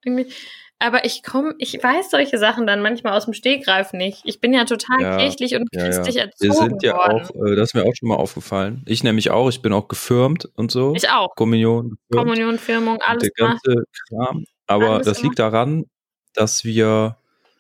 [0.06, 0.32] Irgendwie,
[0.80, 4.22] aber ich komme, ich weiß solche Sachen dann manchmal aus dem Stegreif nicht.
[4.26, 5.86] Ich bin ja total Ja, kirchlich und Ja, ja.
[5.90, 7.22] christlich Wir erzogen sind ja worden.
[7.22, 8.84] auch, äh, das ist mir auch schon mal aufgefallen.
[8.86, 10.94] Ich nämlich auch, ich bin auch gefirmt und so.
[10.96, 11.34] Ich auch.
[11.36, 11.92] Kommunion.
[11.92, 12.00] gefirmt.
[12.12, 14.46] Kommunion, Firmung, alles der ganze Kram.
[14.68, 15.86] Aber Alles das liegt daran,
[16.34, 17.18] dass wir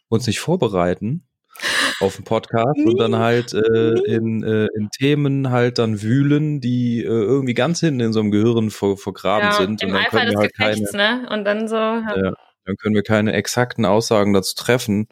[0.09, 1.23] uns nicht vorbereiten
[1.99, 7.01] auf den Podcast und dann halt äh, in, äh, in Themen halt dann wühlen, die
[7.01, 9.81] äh, irgendwie ganz hinten in so einem Gehirn ver vergraben sind.
[9.81, 11.27] Im und dann Eifer des wir halt keine, Gefechts, ne?
[11.31, 11.75] Und dann so.
[11.75, 12.33] Ja.
[12.67, 15.07] Dann können wir keine exakten Aussagen dazu treffen.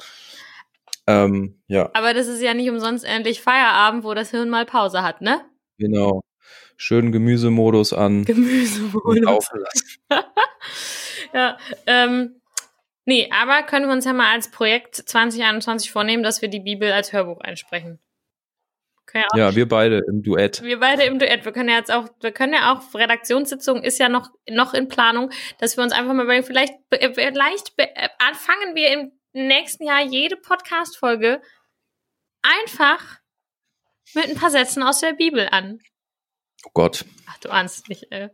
[1.08, 5.02] Ähm, ja, Aber das ist ja nicht umsonst endlich Feierabend, wo das Hirn mal Pause
[5.02, 5.42] hat, ne?
[5.78, 6.22] genau.
[6.78, 9.50] Schönen Gemüsemodus an Gemüsemodus.
[11.34, 12.42] ja, ähm,
[13.06, 16.92] nee, aber können wir uns ja mal als Projekt 2021 vornehmen, dass wir die Bibel
[16.92, 18.00] als Hörbuch einsprechen.
[19.16, 20.62] Ja Ja, wir beide im Duett.
[20.62, 21.46] Wir beide im Duett.
[21.46, 24.90] Wir können ja jetzt auch, wir können ja auch, Redaktionssitzung ist ja noch, noch in
[24.90, 29.86] Planung, dass wir uns einfach mal überlegen, vielleicht, äh, vielleicht äh, anfangen wir im nächsten
[29.86, 31.42] Jahr jede Podcast-Folge
[32.42, 33.20] einfach
[34.14, 35.80] mit ein paar Sätzen aus der Bibel an.
[36.66, 38.30] Oh Gott, Ach, du ahnst nicht, äh,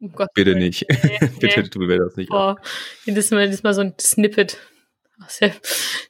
[0.00, 0.28] um Gott.
[0.34, 0.86] bitte nicht.
[0.88, 1.68] Nee, bitte nee.
[1.68, 2.30] tu mir das nicht.
[2.30, 2.60] Boah,
[3.04, 4.58] jedes Mal, jedes Mal so ein Snippet.
[5.24, 5.52] Aus der,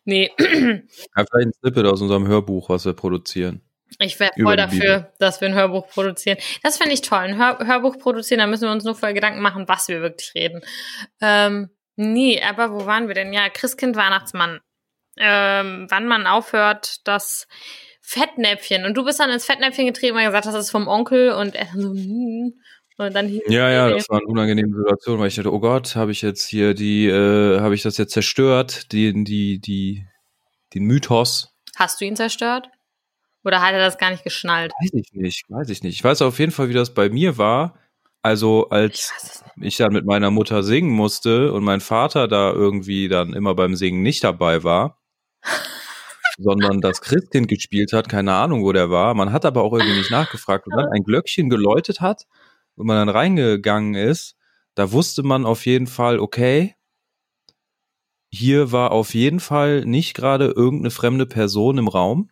[0.04, 3.65] nee, Ja, vielleicht ein Snippet aus unserem Hörbuch, was wir produzieren.
[3.98, 6.38] Ich wäre voll dafür, dass wir ein Hörbuch produzieren.
[6.62, 7.18] Das fände ich toll.
[7.18, 10.34] Ein Hör Hörbuch produzieren, da müssen wir uns nur vorher Gedanken machen, was wir wirklich
[10.34, 10.62] reden.
[11.20, 13.32] Ähm, nee, aber wo waren wir denn?
[13.32, 14.60] Ja, Christkind, Weihnachtsmann.
[15.18, 17.46] Ähm, wann man aufhört, das
[18.02, 18.84] Fettnäpfchen.
[18.84, 21.66] Und du bist dann ins Fettnäpfchen getreten und gesagt, das ist vom Onkel und er
[21.74, 22.54] so, hm.
[22.98, 25.96] und dann hieß Ja, ja, das war eine unangenehme Situation, weil ich dachte, oh Gott,
[25.96, 30.06] habe ich jetzt hier die, äh, habe ich das jetzt zerstört, den, die, die,
[30.74, 31.52] den Mythos.
[31.74, 32.68] Hast du ihn zerstört?
[33.46, 34.72] Oder hat er das gar nicht geschnallt?
[34.80, 35.94] Weiß ich nicht, weiß ich nicht.
[35.94, 37.78] Ich weiß auf jeden Fall, wie das bei mir war.
[38.20, 39.68] Also Ich als nicht.
[39.68, 43.76] ich dann mit meiner Mutter singen musste und mein Vater da irgendwie dann immer beim
[43.76, 44.98] Singen nicht dabei war,
[46.38, 49.14] sondern das Christkind gespielt hat, keine Ahnung, wo der war.
[49.14, 52.26] Man hat aber auch irgendwie nicht nachgefragt und dann ein Glöckchen geläutet hat
[52.74, 54.34] und man dann reingegangen ist,
[54.74, 56.74] da wusste man auf jeden Fall, okay,
[58.32, 62.28] hier war auf jeden Fall nicht gerade irgendeine fremde Person im Raum.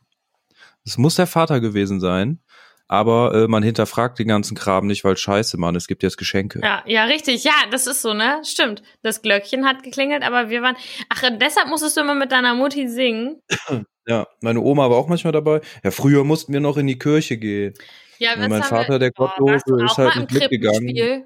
[0.85, 2.41] Es muss der Vater gewesen sein.
[2.87, 6.61] Aber äh, man hinterfragt den ganzen Kram nicht, weil scheiße, Mann, es gibt jetzt Geschenke.
[6.63, 7.43] Ja, ja, richtig.
[7.43, 8.43] Ja, das ist so, ne?
[8.45, 8.83] Stimmt.
[9.03, 10.77] Das Glöckchen hat geklingelt, aber wir waren.
[11.09, 13.41] Ach, deshalb musstest du immer mit deiner Mutti singen.
[14.07, 15.63] Ja, meine Oma war auch manchmal dabei.
[15.83, 17.73] Ja, früher mussten wir noch in die Kirche gehen.
[18.19, 21.25] Ja, Und mein Vater, wir, der Gottlose, ist halt nicht mitgegangen.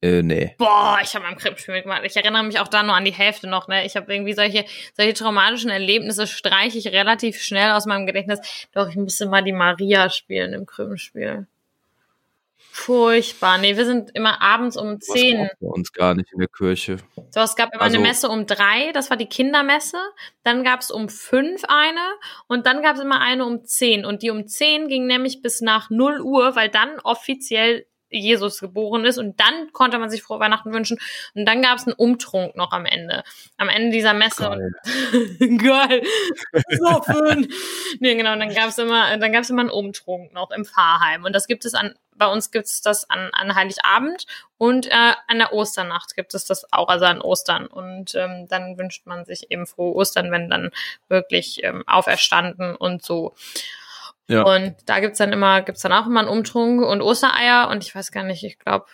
[0.00, 0.54] Äh, nee.
[0.58, 2.02] Boah, ich habe am Krippenspiel mitgemacht.
[2.04, 3.68] Ich erinnere mich auch da nur an die Hälfte noch.
[3.68, 3.84] Ne?
[3.84, 4.64] Ich habe irgendwie solche,
[4.96, 8.40] solche traumatischen Erlebnisse streiche ich relativ schnell aus meinem Gedächtnis.
[8.72, 11.46] Doch, ich musste mal die Maria spielen im Krippenspiel.
[12.76, 13.58] Furchtbar.
[13.58, 15.36] Nee, wir sind immer abends um 10.
[15.42, 16.96] gab's bei uns gar nicht in der Kirche.
[17.30, 19.96] So, es gab immer Also- eine Messe um drei, das war die Kindermesse.
[20.42, 22.00] Dann gab es um fünf eine
[22.48, 24.04] und dann gab es immer eine um zehn.
[24.04, 27.86] Und die um zehn ging nämlich bis nach 0 Uhr, weil dann offiziell
[28.18, 30.98] Jesus geboren ist und dann konnte man sich frohe Weihnachten wünschen.
[31.34, 33.24] Und dann gab es einen Umtrunk noch am Ende.
[33.56, 34.72] Am Ende dieser Messe.
[35.58, 36.02] Geil.
[36.70, 37.48] So schön.
[38.00, 38.32] nee, genau.
[38.32, 41.24] Und dann gab es immer, dann gab es immer einen Umtrunk noch im Pfarrheim.
[41.24, 44.26] Und das gibt es an, bei uns gibt es das an, an Heiligabend
[44.58, 47.66] und äh, an der Osternacht gibt es das auch, also an Ostern.
[47.66, 50.70] Und ähm, dann wünscht man sich eben frohe Ostern, wenn dann
[51.08, 53.34] wirklich ähm, auferstanden und so.
[54.28, 54.42] Ja.
[54.42, 57.94] Und da gibt's dann immer, gibt's dann auch immer einen Umtrunk und Ostereier und ich
[57.94, 58.86] weiß gar nicht, ich glaube,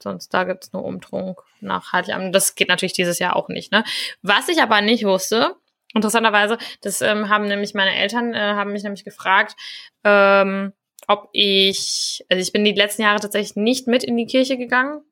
[0.00, 2.34] sonst da gibt's nur Umtrunk nach Heiligabend.
[2.34, 3.84] Das geht natürlich dieses Jahr auch nicht, ne?
[4.22, 5.56] Was ich aber nicht wusste,
[5.94, 9.56] interessanterweise, das ähm, haben nämlich meine Eltern, äh, haben mich nämlich gefragt,
[10.04, 10.72] ähm,
[11.06, 15.02] ob ich, also ich bin die letzten Jahre tatsächlich nicht mit in die Kirche gegangen.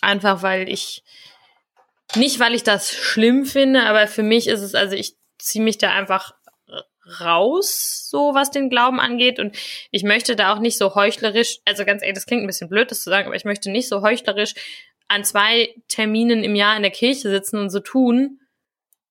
[0.00, 1.02] Einfach weil ich,
[2.14, 5.78] nicht weil ich das schlimm finde, aber für mich ist es, also ich ziehe mich
[5.78, 6.34] da einfach
[7.20, 9.38] raus, so was den Glauben angeht.
[9.38, 9.56] Und
[9.90, 12.90] ich möchte da auch nicht so heuchlerisch, also ganz ehrlich, das klingt ein bisschen blöd,
[12.90, 14.54] das zu sagen, aber ich möchte nicht so heuchlerisch
[15.08, 18.40] an zwei Terminen im Jahr in der Kirche sitzen und so tun.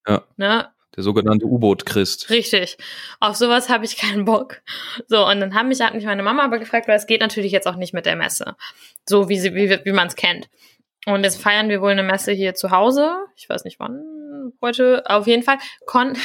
[0.08, 0.24] Ja.
[0.38, 0.70] Ne?
[0.96, 2.30] Der sogenannte U-Boot-Christ.
[2.30, 2.78] Richtig.
[3.20, 4.62] Auf sowas habe ich keinen Bock.
[5.08, 7.52] So, und dann haben mich, hat mich meine Mama aber gefragt, weil es geht natürlich
[7.52, 8.56] jetzt auch nicht mit der Messe.
[9.08, 10.50] So wie sie, wie, wie man es kennt.
[11.06, 13.16] Und jetzt feiern wir wohl eine Messe hier zu Hause.
[13.36, 14.04] Ich weiß nicht wann.
[14.62, 15.04] Heute.
[15.06, 15.58] Auf jeden Fall.
[15.88, 16.16] Kann,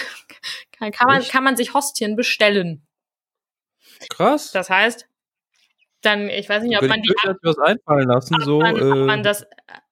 [0.93, 2.87] kann, man, kann man sich Hostien bestellen.
[4.11, 4.53] Krass.
[4.53, 5.09] Das heißt,
[6.03, 8.61] dann, ich weiß nicht, ob man die mir was einfallen lassen, ob so.
[8.61, 9.45] man, äh, ob man das,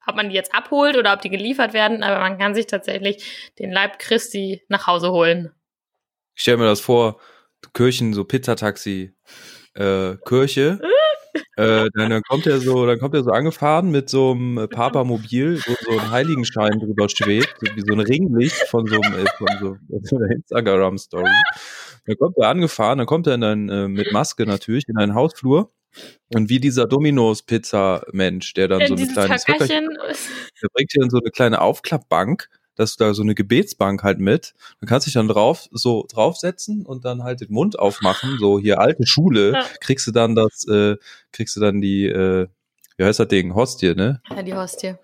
[0.07, 3.53] ob man die jetzt abholt oder ob die geliefert werden, aber man kann sich tatsächlich
[3.59, 5.53] den Leib Christi nach Hause holen.
[6.35, 7.21] ich stell mir das vor,
[7.75, 9.15] Kirchen, so Pizzataxi,
[9.75, 10.81] äh, Kirche.
[11.57, 14.69] äh, dann, dann kommt er so, dann kommt er so angefahren mit so einem äh,
[14.69, 19.29] Papamobil, wo so ein Heiligenschein drüber schwebt, wie so ein Ringlicht von so, einem, äh,
[19.37, 21.31] von so, so einer Instagram-Story.
[22.07, 25.73] Dann kommt er angefahren, dann kommt er dann äh, mit Maske natürlich in einen Hausflur.
[26.35, 29.89] Und wie dieser Domino's-Pizza-Mensch, der dann so ein Dieses kleines Höckerchen
[30.63, 34.19] der bringt dir dann so eine kleine Aufklappbank, dass du da so eine Gebetsbank halt
[34.21, 34.55] mit.
[34.81, 38.79] Du kannst dich dann drauf, so draufsetzen und dann halt den Mund aufmachen, so hier
[38.81, 39.65] alte Schule, Ja.
[39.81, 40.97] kriegst du dann das, äh,
[41.33, 42.47] kriegst du dann die, äh,
[42.97, 43.55] wie heißt das Ding?
[43.55, 44.21] Hostie, ne?
[44.31, 44.95] ja, die Hostie.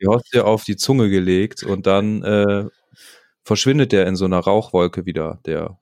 [0.00, 2.64] Die Hostie auf die Zunge gelegt und dann äh,
[3.44, 5.78] verschwindet der in so einer Rauchwolke wieder, der,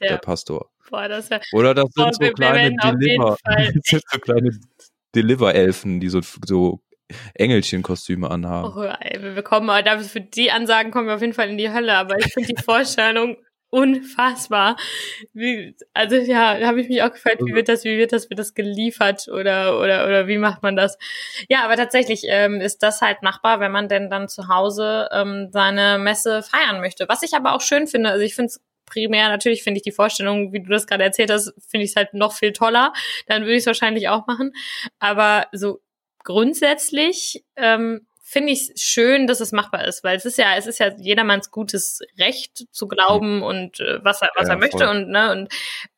[0.00, 0.70] der, Der, Pastor.
[0.90, 4.50] boah, das ja, Oder das sind so kleine Deliver, das sind so kleine
[5.14, 6.80] Deliver-Elfen, die so, so
[7.34, 8.72] Engelchenkostüme anhaben.
[8.76, 11.72] oh, ey, wir kommen, aber für die Ansagen kommen wir auf jeden Fall in die
[11.72, 13.36] Hölle, aber ich finde die Vorstellung
[13.70, 14.76] unfassbar.
[15.32, 18.30] Wie, also ja, da habe ich mich auch gefragt, wie wird das, wie wird das,
[18.30, 20.98] wird das geliefert oder oder oder wie macht man das?
[21.48, 25.48] Ja, aber tatsächlich ähm, ist das halt machbar, wenn man denn dann zu Hause ähm,
[25.52, 27.08] seine Messe feiern möchte.
[27.08, 29.92] Was ich aber auch schön finde, also ich finde es primär natürlich finde ich die
[29.92, 32.92] Vorstellung, wie du das gerade erzählt hast, finde ich es halt noch viel toller.
[33.26, 34.52] Dann würde ich es wahrscheinlich auch machen.
[35.00, 35.80] Aber so
[36.26, 40.66] grundsätzlich ähm, finde ich es schön, dass es machbar ist, weil es ist ja, es
[40.66, 44.84] ist ja jedermanns gutes Recht zu glauben und äh, was er, was Ja, er möchte
[44.84, 44.88] voll.
[44.88, 45.52] und ne und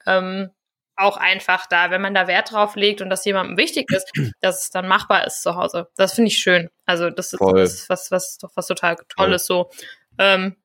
[0.07, 0.51] ähm,
[0.95, 4.11] auch einfach da, wenn man da Wert drauf legt und das jemandem wichtig ist,
[4.41, 5.89] dass es dann machbar ist zu Hause.
[5.97, 6.69] Das finde ich schön.
[6.85, 9.71] Also das ist, das ist was, was doch was total Tolles so.
[10.19, 10.57] Ähm,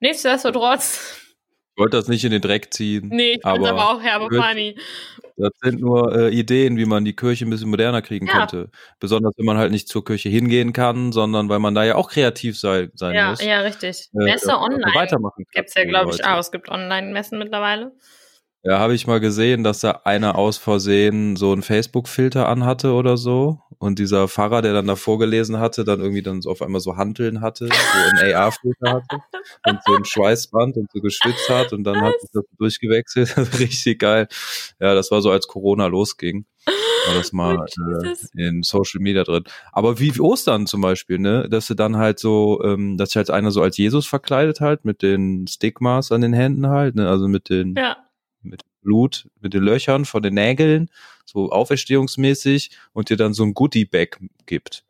[0.00, 1.23] nichtsdestotrotz, Ich
[1.76, 3.08] wollte das nicht in den Dreck ziehen.
[3.12, 4.76] nee, ich finde aber auch herbe funny.
[5.36, 8.38] Das sind nur äh, Ideen, wie man die Kirche ein bisschen moderner kriegen Ja.
[8.38, 8.70] könnte.
[9.00, 12.08] Besonders wenn man halt nicht zur Kirche hingehen kann, sondern weil man da ja auch
[12.08, 13.42] kreativ sei, sein Ja, muss.
[13.42, 14.08] ja, richtig.
[14.14, 15.50] äh, Messe man online Weitermachen kann.
[15.62, 16.38] gibt's ja, glaube ich, auch.
[16.38, 17.92] Es gibt Online-Messen mittlerweile.
[18.66, 23.18] Ja, habe ich mal gesehen, dass da einer aus Versehen so einen Facebook-Filter anhatte oder
[23.18, 23.60] so.
[23.78, 26.96] Und dieser Pfarrer, der dann da vorgelesen hatte, dann irgendwie dann so auf einmal so
[26.96, 27.72] Hanteln hatte, so
[28.22, 29.18] einen AR-Filter hatte
[29.66, 33.36] und so ein Schweißband und so geschwitzt hat und dann hat sich das durchgewechselt.
[33.58, 34.28] Richtig geil.
[34.80, 36.46] Ja, das war so, als Corona losging.
[37.06, 39.44] War das mal Oh, äh, in Social Media drin.
[39.72, 41.50] Aber wie Ostern zum Beispiel, ne?
[41.50, 44.86] Dass du dann halt so, ähm, dass sich halt einer so als Jesus verkleidet halt,
[44.86, 47.10] mit den Stigmas an den Händen halt, ne?
[47.10, 47.98] Also mit den Ja.
[48.84, 50.88] Blut, mit den Löchern von den Nägeln,
[51.24, 54.84] so auferstehungsmäßig und dir dann so ein Goodie-Bag gibt.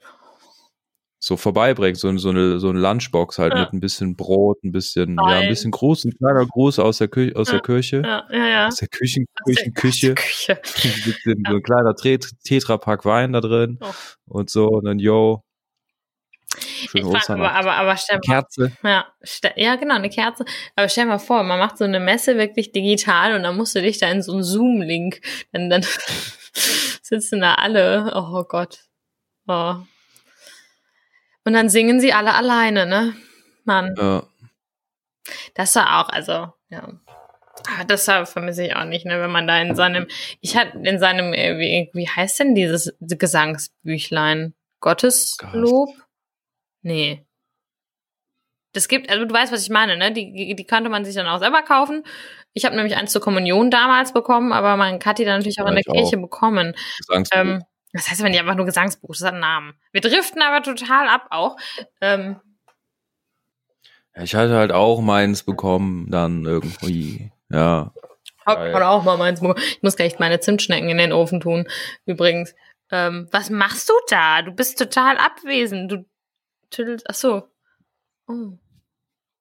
[1.21, 3.61] So vorbeibringt, so, so eine, so eine Lunchbox halt Ja.
[3.61, 5.43] mit ein bisschen Brot, ein bisschen, ja, Fein.
[5.45, 7.53] ein bisschen Gruß, ein kleiner Gruß aus der, Kü aus Ja.
[7.55, 8.67] der Kirche, Ja, ja, ja.
[8.69, 10.09] aus der Küchen, aus der Küche.
[10.51, 13.87] ein bisschen, so ein kleiner Tet- Tetrapack Wein da drin Oh.
[14.27, 15.43] und so, und dann, yo,
[16.57, 18.73] Frag, aber, aber, aber stell mal, Kerze.
[18.83, 19.07] ja,
[19.57, 20.45] ja, genau, eine Kerze.
[20.77, 23.83] Aber stell mal vor, man macht so eine Messe wirklich digital und dann musst du
[23.83, 25.21] dich da in so einen Zoom-Link,
[25.53, 25.83] dann, dann
[27.03, 28.81] sitzen da alle, oh Gott.
[29.47, 29.75] Oh.
[31.45, 33.15] Und dann singen sie alle alleine, ne?
[33.65, 34.23] Mann, Ja.
[35.55, 36.89] das war auch, also, ja.
[37.77, 40.07] Aber das war- vermisse ich auch nicht, ne, wenn man da in seinem,
[40.41, 44.55] ich hatte in seinem, äh, wie, wie heißt denn dieses Gesangsbüchlein?
[44.81, 45.89] Gotteslob?
[46.85, 47.25] Nee.
[48.73, 50.13] Das gibt, also du weißt, was ich meine, ne?
[50.13, 52.05] Die, die konnte man sich dann auch selber kaufen.
[52.53, 55.65] Ich habe nämlich eins zur Kommunion damals bekommen, aber man hat die dann natürlich auch
[55.65, 55.95] Ja, in der ich auch.
[55.95, 56.75] Kirche bekommen.
[56.99, 57.39] Gesangsbuch.
[57.39, 57.63] Ähm,
[57.93, 59.75] das heißt aber nicht einfach nur Gesangsbuch, das hat einen Namen.
[59.93, 61.57] Wir driften aber total ab auch.
[62.01, 62.41] Ähm,
[64.17, 67.31] Ja, ich hatte halt auch meins bekommen, dann irgendwie.
[67.51, 67.93] Ja.
[68.45, 68.75] hab Geil.
[68.75, 69.61] hab auch mal meins bekommen.
[69.61, 71.69] Ich muss gleich meine Zimtschnecken in den Ofen tun,
[72.07, 72.55] übrigens.
[72.91, 74.43] Ähm, was machst du da?
[74.43, 75.91] Du bist total abwesend.
[75.93, 76.05] Du
[76.75, 77.49] tüdelst, ach so.
[78.29, 78.59] Oh.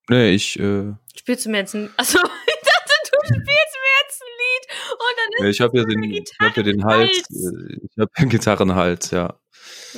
[0.09, 2.17] Nee, ich, äh, Spielst du mir jetzt ein, ach so,
[2.47, 6.03] ich dachte, du spielst mir jetzt ein Lied und dann ist ich habe ja den,
[6.11, 9.39] ich hab ja den Hals, äh, ich habe den Gitarrenhals, ja.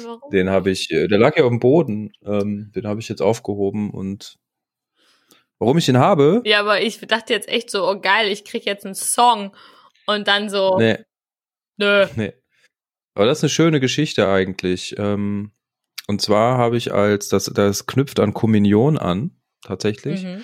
[0.03, 0.29] Warum?
[0.31, 2.13] Den habe ich, äh, der lag ja auf dem Boden.
[2.23, 4.37] Ähm, den habe ich jetzt aufgehoben und
[5.57, 6.41] warum ich den habe?
[6.45, 9.55] Ja, aber ich dachte jetzt echt so, oh geil, ich krieg jetzt einen Song
[10.05, 10.99] und dann so, Nee,
[11.77, 12.05] nö.
[12.15, 12.33] nee.
[13.15, 14.95] Aber das ist eine schöne Geschichte eigentlich.
[14.99, 15.51] Ähm,
[16.07, 19.31] und zwar habe ich als, das, das knüpft an Kommunion an,
[19.61, 20.23] tatsächlich.
[20.23, 20.43] Mhm.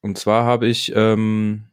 [0.00, 1.70] Und zwar habe ich, ähm,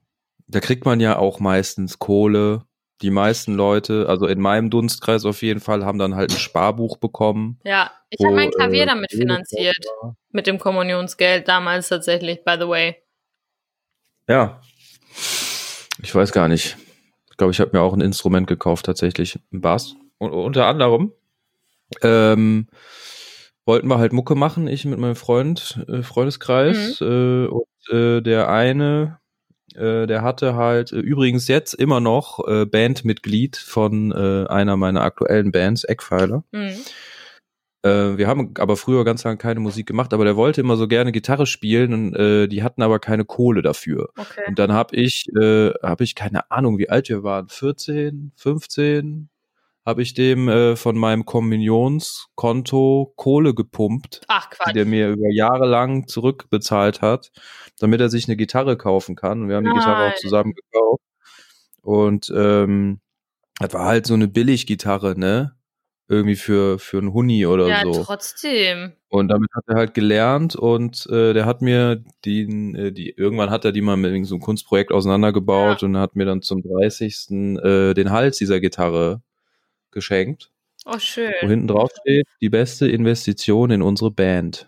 [0.47, 2.63] da kriegt man ja auch meistens Kohle.
[3.01, 6.97] Die meisten Leute, also in meinem Dunstkreis auf jeden Fall, haben dann halt ein Sparbuch
[6.97, 7.59] bekommen.
[7.63, 9.77] Ja, ich habe mein Klavier äh, damit finanziert.
[10.01, 10.15] war.
[10.29, 12.95] Mit dem Kommunionsgeld damals tatsächlich, by the way.
[14.27, 14.61] Ja.
[16.01, 16.77] Ich weiß gar nicht.
[17.29, 19.39] Ich glaube, ich habe mir auch ein Instrument gekauft, tatsächlich.
[19.51, 19.95] Ein Bass.
[20.19, 21.11] Und unter anderem
[22.01, 22.67] ähm,
[23.65, 27.01] wollten wir halt Mucke machen, ich mit meinem Freund, äh, Freundeskreis.
[27.01, 29.19] Äh, und äh, der eine,
[29.75, 35.01] äh, der hatte halt äh, übrigens jetzt immer noch äh, Bandmitglied von äh, einer meiner
[35.01, 36.43] aktuellen Bands, Eckpfeiler.
[36.51, 36.75] Mhm.
[37.83, 40.87] Äh, wir haben aber früher ganz lange keine Musik gemacht, aber der wollte immer so
[40.87, 44.09] gerne Gitarre spielen und äh, die hatten aber keine Kohle dafür.
[44.17, 44.43] Okay.
[44.47, 49.29] Und dann habe ich, äh, habe ich keine Ahnung, wie alt wir waren, 14, 15,
[49.85, 55.67] habe ich dem äh, von meinem Kommunionskonto Kohle gepumpt, Ach die der mir über Jahre
[55.67, 57.31] lang zurückbezahlt hat,
[57.79, 59.41] damit er sich eine Gitarre kaufen kann.
[59.43, 60.13] Und wir haben die Gitarre Nein.
[60.13, 61.01] auch zusammen gekauft.
[61.81, 62.99] Und ähm,
[63.59, 65.55] das war halt so eine Billiggitarre, ne?
[66.07, 68.03] Irgendwie für, für einen Huni oder Ja, so.
[68.03, 68.91] trotzdem.
[69.07, 73.49] Und damit hat er halt gelernt und äh, der hat mir den, äh, die, irgendwann
[73.49, 77.29] hat er die mal mit so einem Kunstprojekt auseinandergebaut und hat mir dann zum 30.
[77.63, 79.21] Äh, den Hals dieser Gitarre
[79.91, 80.51] geschenkt,
[80.85, 81.33] Oh, schön.
[81.41, 84.67] wo hinten drauf steht, die beste Investition in unsere Band.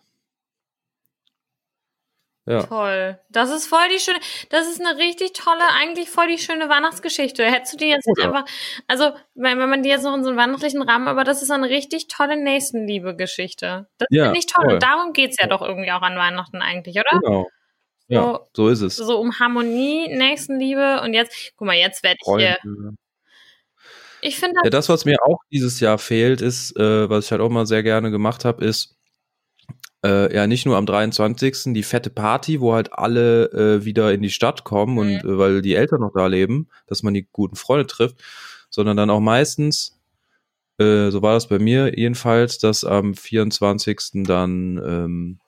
[2.45, 2.63] Ja.
[2.63, 3.17] Toll.
[3.29, 4.19] Das ist voll die schöne,
[4.49, 7.45] das ist eine richtig tolle, eigentlich voll die schöne Weihnachtsgeschichte.
[7.45, 8.35] Hättest du die jetzt nicht Oder?
[8.39, 8.51] einfach,
[8.87, 11.69] also, wenn, man die jetzt noch in so einen weihnachtlichen Rahmen, aber das ist eine
[11.69, 13.87] richtig tolle Nächstenliebe-Geschichte.
[13.97, 14.65] Das Ja, finde ich toll.
[14.65, 14.73] voll.
[14.73, 17.17] Und darum geht's ja doch irgendwie auch an Weihnachten eigentlich, oder?
[17.21, 17.47] Genau.
[18.09, 18.97] Ja, so ist es.
[18.97, 22.95] So um Harmonie, Nächstenliebe und jetzt, guck mal, jetzt werde ich hier, Freunde.
[24.23, 27.41] Ich finde Ja, das, was mir auch dieses Jahr fehlt, ist, äh, was ich halt
[27.41, 28.95] auch mal sehr gerne gemacht habe, ist
[30.03, 31.73] äh, ja nicht nur am 23.
[31.73, 35.61] die fette Party, wo halt alle äh, wieder in die Stadt kommen und äh, weil
[35.61, 38.17] die Eltern noch da leben, dass man die guten Freunde trifft,
[38.69, 39.99] sondern dann auch meistens,
[40.77, 44.23] äh, so war das bei mir jedenfalls, dass am 24.
[44.25, 45.39] dann ähm,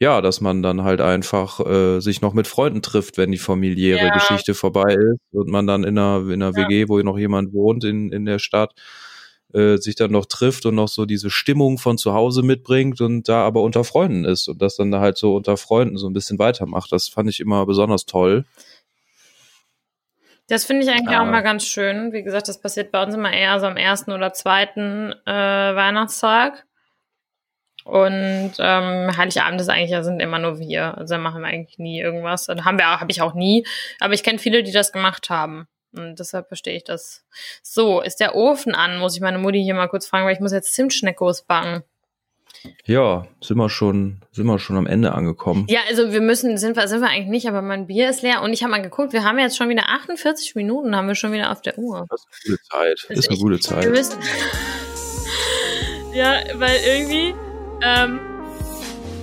[0.00, 4.06] ja, dass man dann halt einfach äh, sich noch mit Freunden trifft, wenn die familiäre
[4.06, 4.12] Ja.
[4.14, 6.68] Geschichte vorbei ist und man dann in einer, in einer Ja.
[6.68, 8.74] WG, wo noch jemand wohnt in, in der Stadt,
[9.52, 13.28] äh, sich dann noch trifft und noch so diese Stimmung von zu Hause mitbringt und
[13.28, 16.38] da aber unter Freunden ist und das dann halt so unter Freunden so ein bisschen
[16.40, 16.90] weitermacht.
[16.90, 18.44] Das fand ich immer besonders toll.
[20.48, 21.22] Das finde ich eigentlich Ah.
[21.22, 22.12] auch mal ganz schön.
[22.12, 26.66] Wie gesagt, das passiert bei uns immer eher so am ersten oder zweiten äh, Weihnachtstag.
[27.84, 30.96] Und ähm, Heiligabend ist eigentlich, da sind immer nur wir.
[30.96, 32.48] Also da machen wir eigentlich nie irgendwas.
[32.48, 33.66] Also haben wir auch, habe ich auch nie.
[34.00, 35.68] Aber ich kenne viele, die das gemacht haben.
[35.94, 37.24] Und deshalb verstehe ich das.
[37.62, 38.98] So, ist der Ofen an?
[38.98, 41.84] Muss ich meine Mutti hier mal kurz fragen, weil ich muss jetzt Zimtschneckos backen.
[42.86, 45.66] Ja, sind wir schon, sind wir schon am Ende angekommen.
[45.68, 48.40] Ja, also wir müssen, sind wir, sind wir eigentlich nicht, aber mein Bier ist leer.
[48.42, 51.32] Und ich habe mal geguckt, wir haben jetzt schon wieder 48 Minuten, haben wir schon
[51.32, 52.06] wieder auf der Uhr.
[52.08, 53.76] Das ist eine gute Zeit.
[53.84, 54.64] Also Ist eine ich- gute Zeit.
[56.14, 57.34] ja, weil irgendwie
[57.84, 58.20] ähm,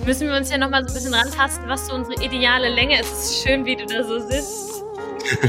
[0.06, 3.12] müssen wir uns ja nochmal so ein bisschen rantasten, was so unsere ideale Länge ist.
[3.12, 4.82] Es ist schön, wie du da so sitzt.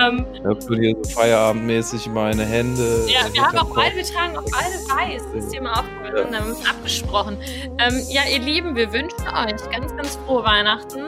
[0.00, 3.06] ähm, Ich hab so hier so feierabendmäßig meine Hände.
[3.08, 5.22] ja, wir haben auch beide, wir tragen auch beide weiß.
[5.34, 6.32] Das ist dir mal aufgefallen.
[6.32, 6.38] Ja.
[6.38, 7.38] Haben uns abgesprochen.
[7.78, 11.00] Ähm, ja, ihr Lieben, wir wünschen euch ganz, ganz frohe Weihnachten.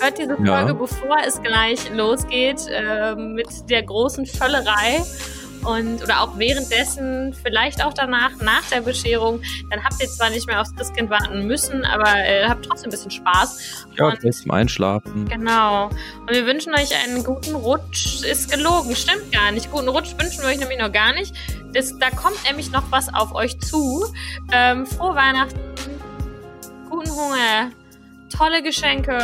[0.00, 0.72] Hört diese Folge, ja.
[0.72, 5.00] bevor es gleich losgeht äh, mit der großen Völlerei
[5.64, 9.40] und oder auch währenddessen, vielleicht auch danach, nach der Bescherung,
[9.70, 12.90] dann habt ihr zwar nicht mehr aufs Christkind warten müssen, aber äh, habt trotzdem ein
[12.90, 13.86] bisschen Spaß.
[13.96, 15.28] Ja, und, zum Einschlafen.
[15.28, 15.86] Genau.
[15.86, 18.22] Und wir wünschen euch einen guten Rutsch.
[18.24, 19.70] Ist gelogen, stimmt gar nicht.
[19.70, 21.34] Guten Rutsch wünschen wir euch nämlich noch gar nicht.
[21.72, 24.04] Das, da kommt nämlich noch was auf euch zu.
[24.52, 25.58] Ähm, frohe Weihnachten,
[26.90, 27.70] guten Hunger,
[28.36, 29.18] tolle Geschenke.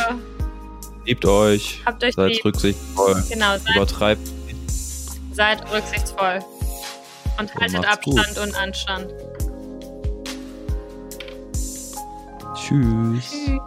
[1.05, 1.81] Liebt euch.
[1.85, 2.45] Habt euch seid lieb.
[2.45, 3.23] rücksichtsvoll.
[3.29, 4.38] Genau, seid Übertreibt
[5.39, 6.39] Seid rücksichtsvoll.
[7.39, 8.37] Und haltet Abstand gut.
[8.39, 9.13] und Anstand.
[12.55, 13.31] Tschüss.
[13.31, 13.61] Tschüss.